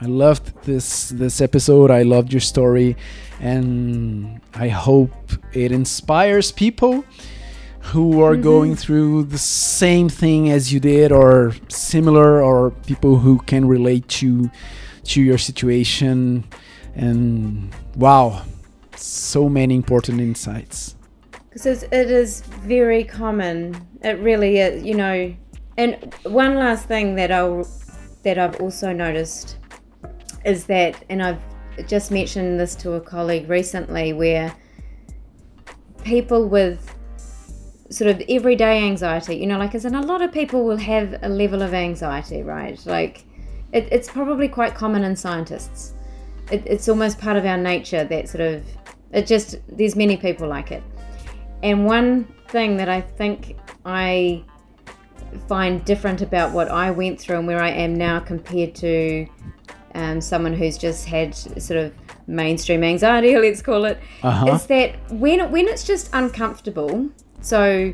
[0.00, 1.90] I loved this this episode.
[1.90, 2.96] I loved your story,
[3.40, 5.12] and I hope
[5.52, 7.04] it inspires people
[7.80, 8.42] who are mm-hmm.
[8.42, 14.08] going through the same thing as you did, or similar, or people who can relate
[14.08, 14.50] to
[15.04, 16.44] to your situation.
[16.94, 18.42] And wow,
[18.96, 20.96] so many important insights.
[21.50, 23.86] Because it is very common.
[24.02, 25.34] It really is, you know.
[25.76, 27.68] And one last thing that I'll
[28.22, 29.58] that I've also noticed
[30.44, 31.42] is that, and I've
[31.86, 34.54] just mentioned this to a colleague recently, where
[36.04, 36.94] people with
[37.90, 41.18] sort of everyday anxiety, you know, like as in a lot of people will have
[41.22, 42.84] a level of anxiety, right?
[42.86, 43.24] Like
[43.72, 45.94] it, it's probably quite common in scientists.
[46.50, 48.64] It, it's almost part of our nature that sort of
[49.12, 50.82] it just there's many people like it.
[51.62, 54.44] And one thing that I think I
[55.48, 59.26] find different about what I went through and where I am now compared to
[59.94, 61.92] um, someone who's just had sort of
[62.26, 64.54] mainstream anxiety, let's call it, Uh-huh.
[64.54, 67.08] is that when when it's just uncomfortable.
[67.40, 67.92] So,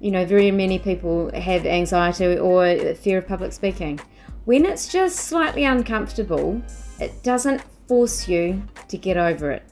[0.00, 3.98] you know, very many people have anxiety or fear of public speaking.
[4.44, 6.62] When it's just slightly uncomfortable,
[7.00, 9.62] it doesn't force you to get over it.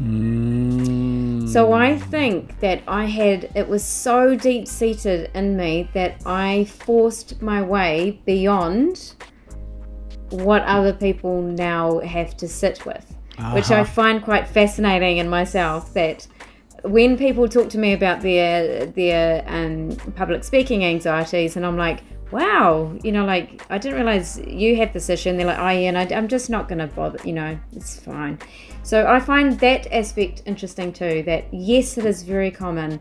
[0.00, 1.48] Mm.
[1.48, 6.64] So I think that I had it was so deep seated in me that I
[6.64, 9.14] forced my way beyond
[10.30, 13.04] what other people now have to sit with,
[13.52, 13.84] which I Uh-huh.
[13.84, 15.92] find quite fascinating in myself.
[15.94, 16.26] That
[16.82, 22.00] when people talk to me about their their um, public speaking anxieties, and I'm like,
[22.32, 25.68] wow, you know, like I didn't realize you had this issue, and they're like, oh
[25.70, 28.38] yeah, and I, I'm just not gonna bother, you know, it's fine.
[28.82, 31.22] So I find that aspect interesting too.
[31.24, 33.00] That yes, it is very common,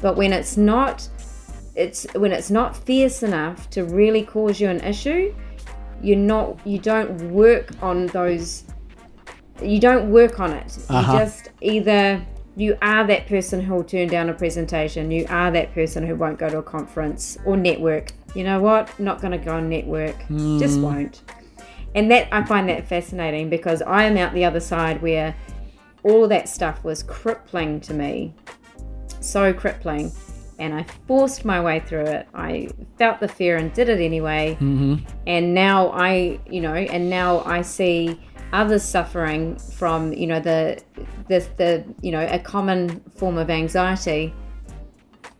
[0.00, 1.08] but when it's not,
[1.76, 5.32] it's when it's not fierce enough to really cause you an issue,
[6.04, 8.64] you're not, you don't work on those.
[9.62, 10.78] You don't work on it.
[10.88, 11.12] Uh-huh.
[11.12, 12.24] You just either
[12.56, 15.10] you are that person who will turn down a presentation.
[15.10, 18.12] You are that person who won't go to a conference or network.
[18.34, 18.98] You know what?
[19.00, 20.16] Not going to go on network.
[20.28, 21.22] Just won't.
[21.94, 25.34] And that I find that fascinating because I am out the other side where
[26.02, 28.34] all that stuff was crippling to me,
[29.20, 30.12] so crippling,
[30.58, 32.28] and I forced my way through it.
[32.34, 34.56] I felt the fear and did it anyway.
[35.26, 38.20] And now I, you know, and now I see
[38.52, 40.80] others suffering from, you know, the
[41.28, 44.32] the the you know a common form of anxiety.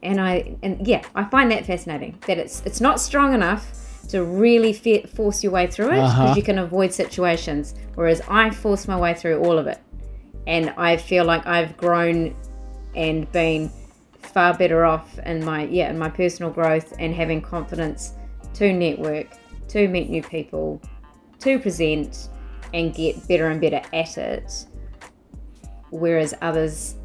[0.02, 3.70] And I and yeah, I find that fascinating that it's it's not strong enough
[4.08, 6.34] to really fe- force your way through it because Uh-huh.
[6.36, 7.74] you can avoid situations.
[7.94, 9.78] Whereas I forced my way through all of it,
[10.46, 12.34] and I feel like I've grown
[12.94, 13.70] and been
[14.34, 18.12] far better off in my yeah in my personal growth and having confidence
[18.54, 19.28] to network,
[19.68, 20.80] to meet new people,
[21.38, 22.28] to present,
[22.72, 24.66] and get better and better at it.
[25.90, 26.96] Whereas others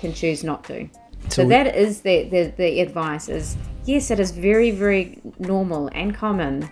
[0.00, 0.88] can choose not to.
[1.28, 5.88] So, So- that is the, the the advice is yes, it is very very normal
[5.92, 6.68] and common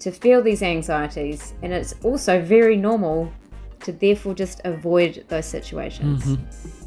[0.00, 3.30] to feel these anxieties, and it's also very normal
[3.80, 6.24] to therefore just avoid those situations.
[6.24, 6.81] Mm-hmm.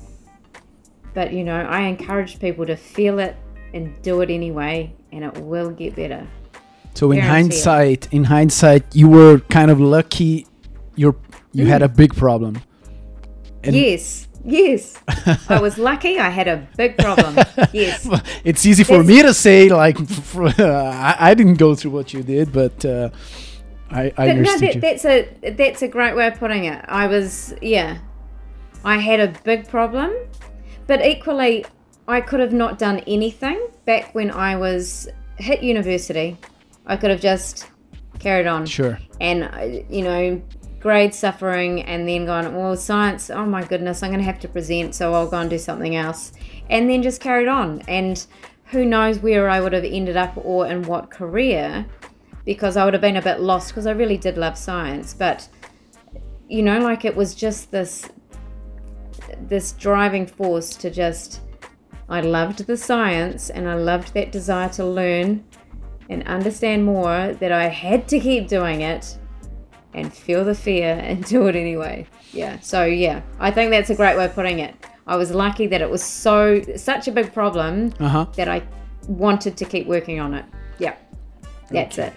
[1.15, 3.35] But you know, I encourage people to feel it
[3.73, 6.27] and do it anyway, and it will get better.
[6.93, 7.23] So in it.
[7.23, 10.45] hindsight, in hindsight, you were kind of lucky.
[10.95, 11.15] You're
[11.53, 12.61] you had a big problem.
[13.63, 15.01] And- yes, Yes.
[15.49, 16.19] I was lucky.
[16.19, 17.35] I had a big problem.
[17.73, 18.07] Yes.
[18.43, 19.97] it's easy for That's- me to say, like,
[20.59, 23.09] I didn't go through what you did, but uh,
[23.89, 26.83] I, I But no, that, that's a that's a great way of putting it.
[26.87, 27.97] I was yeah,
[28.83, 30.13] I had a big problem,
[30.87, 31.65] but equally,
[32.07, 35.07] I could have not done anything back when I was
[35.37, 36.37] hit university.
[36.85, 37.67] I could have just
[38.19, 38.97] carried on Sure.
[39.19, 40.41] and uh, you know
[40.79, 44.47] grade suffering and then gone well science oh my goodness i'm going to have to
[44.47, 46.31] present so i'll go and do something else
[46.69, 48.25] and then just carried on and
[48.65, 51.85] who knows where i would have ended up or in what career
[52.45, 55.47] because i would have been a bit lost because i really did love science but
[56.47, 58.09] you know like it was just this
[59.47, 61.41] this driving force to just
[62.09, 65.43] i loved the science and i loved that desire to learn
[66.09, 69.17] and understand more that I had to keep doing it
[69.95, 72.05] and feel the fear and do it anyway.
[72.31, 72.59] Yeah.
[72.59, 74.75] So yeah, I think that's a great way of putting it.
[75.07, 78.25] I was lucky that it was so such a big problem Uh huh.
[78.35, 78.61] that I
[79.07, 80.45] wanted to keep working on it.
[80.77, 80.95] Yeah.
[81.71, 82.13] That's it.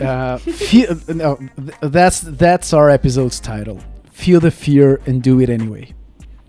[0.00, 0.36] Uh,
[0.68, 1.38] feel, no,
[1.80, 3.80] that's that's our episode's title.
[4.12, 5.92] Feel the fear and do it anyway.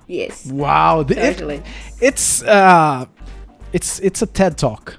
[0.08, 0.46] Yes.
[0.46, 1.62] Wow, th- it- Totally.
[2.02, 3.06] it's uh,
[3.74, 4.98] it's it's a TED talk.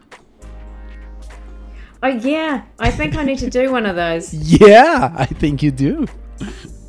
[2.02, 2.62] Oh yeah.
[2.78, 4.32] I think I need to do one of those.
[4.60, 6.06] Yeah, I think you do.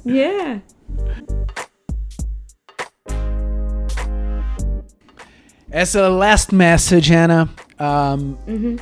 [0.03, 0.60] Yeah.
[5.72, 7.49] As a last message, Anna,
[7.80, 8.80] um,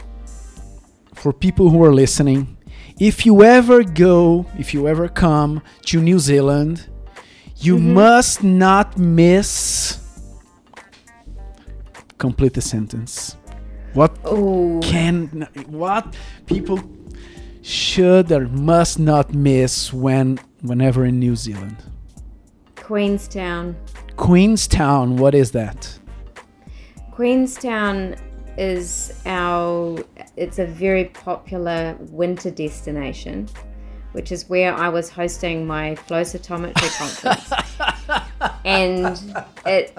[1.14, 2.58] for people who are listening,
[3.00, 6.88] if you ever go, if you ever come to New Zealand,
[7.66, 7.94] you mm-hmm.
[7.94, 10.00] must not miss.
[12.18, 13.36] Complete the sentence.
[13.94, 14.80] What Oh.
[14.84, 16.16] can what
[16.46, 16.80] people
[17.62, 21.78] should or must not miss when whenever in New Zealand?
[22.76, 23.76] Queenstown.
[24.16, 26.00] Queenstown, what is that?
[27.12, 28.16] Queenstown
[28.58, 29.98] is our
[30.38, 33.48] it's a very popular winter destination
[34.16, 37.52] which is where I was hosting my flow cytometry conference.
[38.64, 39.96] And it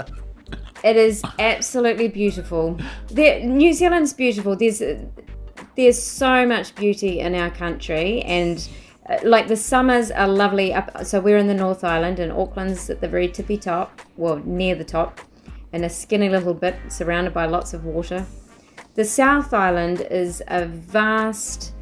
[0.83, 2.79] it is absolutely beautiful.
[3.09, 4.57] There, New Zealand's beautiful.
[4.57, 4.83] There's
[5.77, 8.67] there's so much beauty in our country and
[9.09, 12.89] uh, like the summers are lovely up so we're in the North Island and Auckland's
[12.89, 15.21] at the very tippy top well near the top
[15.73, 18.25] in a skinny little bit surrounded by lots of water.
[18.95, 21.75] The South Island is a vast,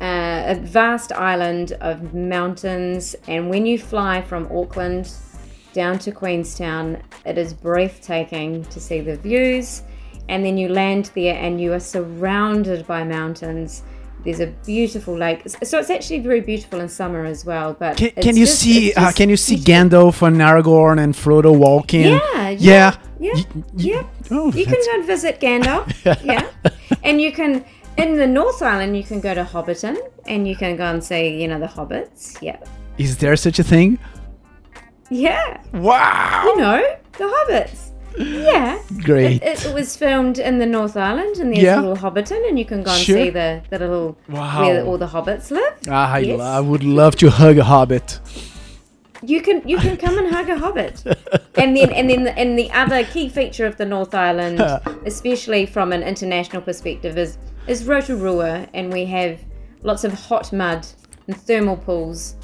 [0.00, 5.10] uh, a vast island of mountains, and when you fly from Auckland
[5.72, 9.82] down to Queenstown, it is breathtaking to see the views.
[10.28, 13.82] And then you land there, and you are surrounded by mountains.
[14.24, 17.74] There's a beautiful lake, so it's actually very beautiful in summer as well.
[17.74, 18.92] But Can, can you just- see?
[18.94, 19.56] Uh, can you see.
[19.56, 22.02] Gandalf and Aragorn and Frodo walking?
[22.02, 23.42] Yeah, yeah, yeah, yeah,
[23.74, 24.02] yeah.
[24.30, 26.46] Oh, You can go and visit Gandalf, yeah,
[27.02, 27.64] and you can
[27.98, 29.96] in the North Island you can go to Hobbiton
[30.26, 32.58] and you can go and see you know the hobbits, yeah,
[32.98, 33.98] Is there such a thing?
[35.10, 36.42] yeah, Wow!
[36.46, 36.82] you know
[37.12, 38.78] the hobbits, yeah.
[39.02, 39.42] Great.
[39.42, 41.80] It, it was filmed in the North Island, and there's Yeah.
[41.80, 43.16] a little Hobbiton, and you can go and Sure.
[43.16, 44.60] see the, the little Wow.
[44.62, 45.74] where all the hobbits live.
[45.88, 46.40] Ah, I, Yes.
[46.40, 48.20] I would love to hug a hobbit.
[49.24, 51.04] You can you can come and hug a hobbit,
[51.56, 54.60] and then and then the, and the other key feature of the North Island,
[55.06, 59.40] especially from an international perspective, is is Rotorua, and we have
[59.82, 60.86] lots of hot mud
[61.26, 62.36] and thermal pools.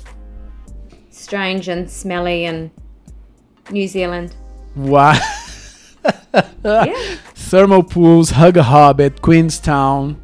[1.10, 2.70] Strange and smelly and
[3.70, 4.34] New Zealand.
[4.76, 5.18] Wow.
[6.64, 10.20] Yeah, Thermal pools, hug a hobbit, Queenstown,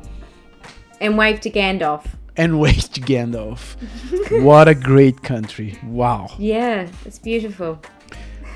[1.00, 2.06] and wave to Gandalf.
[2.36, 3.76] and wave to Gandalf.
[4.44, 5.78] what a great country.
[5.84, 6.28] Wow.
[6.38, 7.80] Yeah, it's beautiful.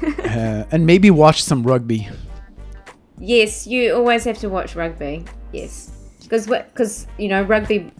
[0.02, 2.08] Uh, and maybe watch some rugby.
[3.18, 5.24] Yes, you always have to watch rugby.
[5.52, 5.90] Yes,
[6.28, 7.90] because because you know rugby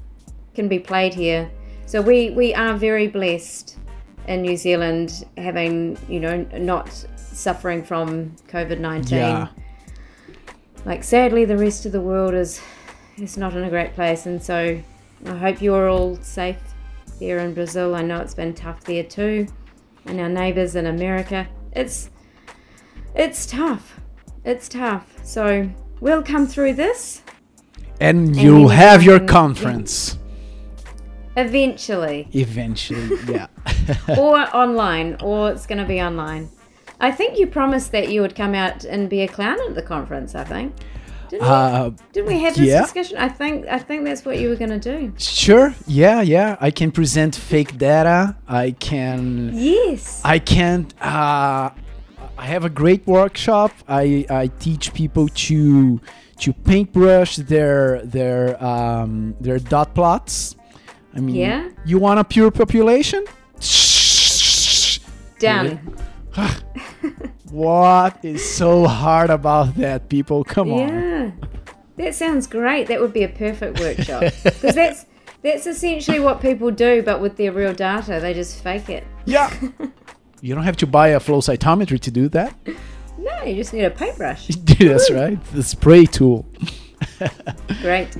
[0.54, 1.50] can be played here,
[1.86, 3.78] so we we are very blessed
[4.26, 9.18] in New Zealand having you know not suffering from COVID nineteen.
[9.18, 9.48] Yeah.
[10.84, 12.60] Like sadly, the rest of the world is
[13.16, 14.80] is not in a great place, and so
[15.24, 16.58] I hope you're all safe
[17.18, 17.94] there in Brazil.
[17.94, 19.46] I know it's been tough there too,
[20.04, 21.48] and our neighbours in America.
[21.72, 22.10] It's
[23.14, 24.00] it's tough.
[24.44, 25.18] It's tough.
[25.24, 27.22] So we'll come through this
[28.00, 30.18] And you'll we have your conference
[31.36, 33.18] eventually, eventually.
[33.28, 33.46] Yeah.
[34.18, 36.48] or online, or it's going to be online.
[37.00, 39.82] I think you promised that you would come out and be a clown at the
[39.82, 40.34] conference.
[40.34, 40.74] I think.
[41.28, 41.48] Didn't we?
[41.48, 42.82] uh, Didn't we have this yeah.
[42.82, 43.18] discussion?
[43.18, 45.12] I think I think that's what you were going to do.
[45.18, 45.74] sure.
[45.86, 46.56] Yeah, yeah.
[46.60, 48.36] I can present fake data.
[48.48, 49.50] I can.
[49.54, 50.22] Yes.
[50.24, 50.86] I can.
[51.00, 51.70] Uh,
[52.38, 53.72] I have a great workshop.
[53.88, 56.00] I, I teach people to
[56.40, 60.56] to paintbrush their their um, their dot plots.
[61.14, 61.68] I mean, Yeah.
[61.84, 63.24] you want a pure population?
[65.38, 65.96] Done.
[67.50, 70.44] What is so hard about that, people?
[70.44, 70.78] Come on.
[70.88, 71.30] Yeah,
[71.96, 72.88] that sounds great.
[72.88, 75.06] That would be a perfect workshop because that's
[75.42, 79.04] that's essentially what people do, but with their real data, they just fake it.
[79.24, 79.48] Yeah.
[80.42, 82.54] you don't have to buy a flow cytometry to do that.
[83.28, 84.46] No, you just need a paintbrush.
[84.78, 85.42] That's right.
[85.52, 86.46] The spray tool.
[87.82, 88.16] Great.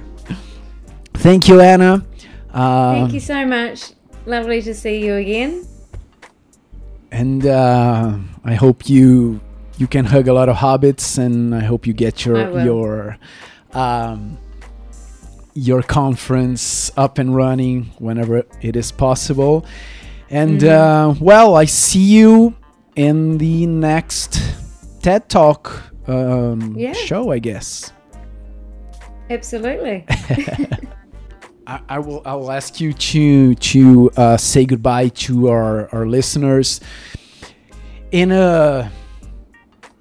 [1.14, 2.04] Thank you, Anna.
[2.52, 3.92] Uh, Thank you so much.
[4.26, 5.66] Lovely to see you again.
[7.10, 9.40] and uh, I hope you
[9.78, 13.16] you can hug a lot of hobbits, and I hope you get your your
[13.72, 14.38] um,
[15.54, 19.64] your conference up and running whenever it is possible.
[20.30, 22.54] And uh, well, I see you
[22.96, 24.40] in the next
[25.02, 26.92] TED Talk um, Yeah.
[26.92, 27.92] show, I guess.
[29.30, 30.04] Absolutely.
[31.66, 36.06] I, I will I will ask you to to uh, say goodbye to our, our
[36.06, 36.80] listeners
[38.10, 38.90] in a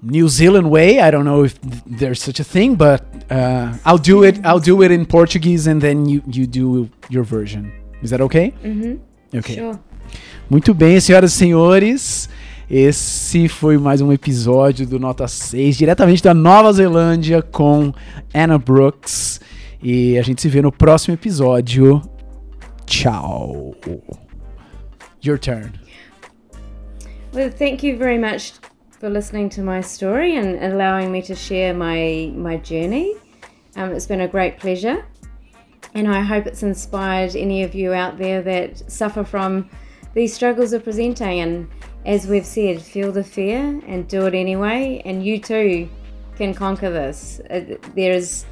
[0.02, 1.00] New Zealand way.
[1.00, 4.40] I don't know if there's such a thing, but uh, I'll do it.
[4.46, 7.70] I'll do it in Portuguese, and then you you do your version.
[8.02, 8.54] Is that okay?
[8.64, 8.98] Mhm.
[9.34, 9.56] Okay.
[9.56, 9.78] Sure.
[10.48, 12.28] Muito bem, senhoras e senhores.
[12.70, 17.94] Esse foi mais um episódio do Nota 6, diretamente da Nova Zelândia com
[18.34, 19.40] Anna Brooks.
[19.82, 22.02] E a gente se vê no próximo episódio.
[22.84, 23.74] Tchau.
[25.24, 25.72] Your turn.
[27.32, 28.52] Well, thank you very much
[29.00, 33.16] for listening to my story and allowing me to share my my journey.
[33.76, 35.06] Um, it's been a great pleasure,
[35.94, 39.70] and I hope it's inspired any of you out there that suffer from
[40.12, 41.40] these struggles of presenting.
[41.40, 41.68] And
[42.08, 45.88] as we've said, feel the fear and do it anyway, and you too
[46.36, 47.40] can conquer this.
[47.50, 48.46] Uh, there is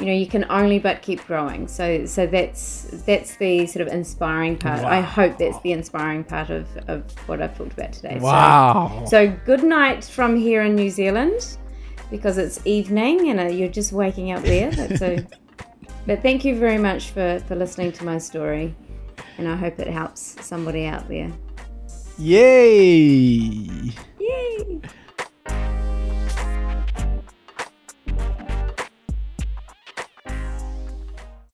[0.00, 1.68] you know you can only but keep growing.
[1.68, 4.80] So so that's that's the sort of inspiring part.
[4.80, 6.98] I hope that's the inspiring part of, of
[7.28, 8.18] what i've talked about today.
[8.18, 9.04] So- Wow.
[9.06, 11.58] so, good night from here in new zealand
[12.10, 14.72] because it's evening and uh, you're just waking up there.
[14.96, 15.16] So
[16.06, 18.74] but thank you very much for for listening to my story
[19.38, 21.32] and i hope it helps somebody out there
[22.16, 23.90] Yay!
[24.20, 24.80] yay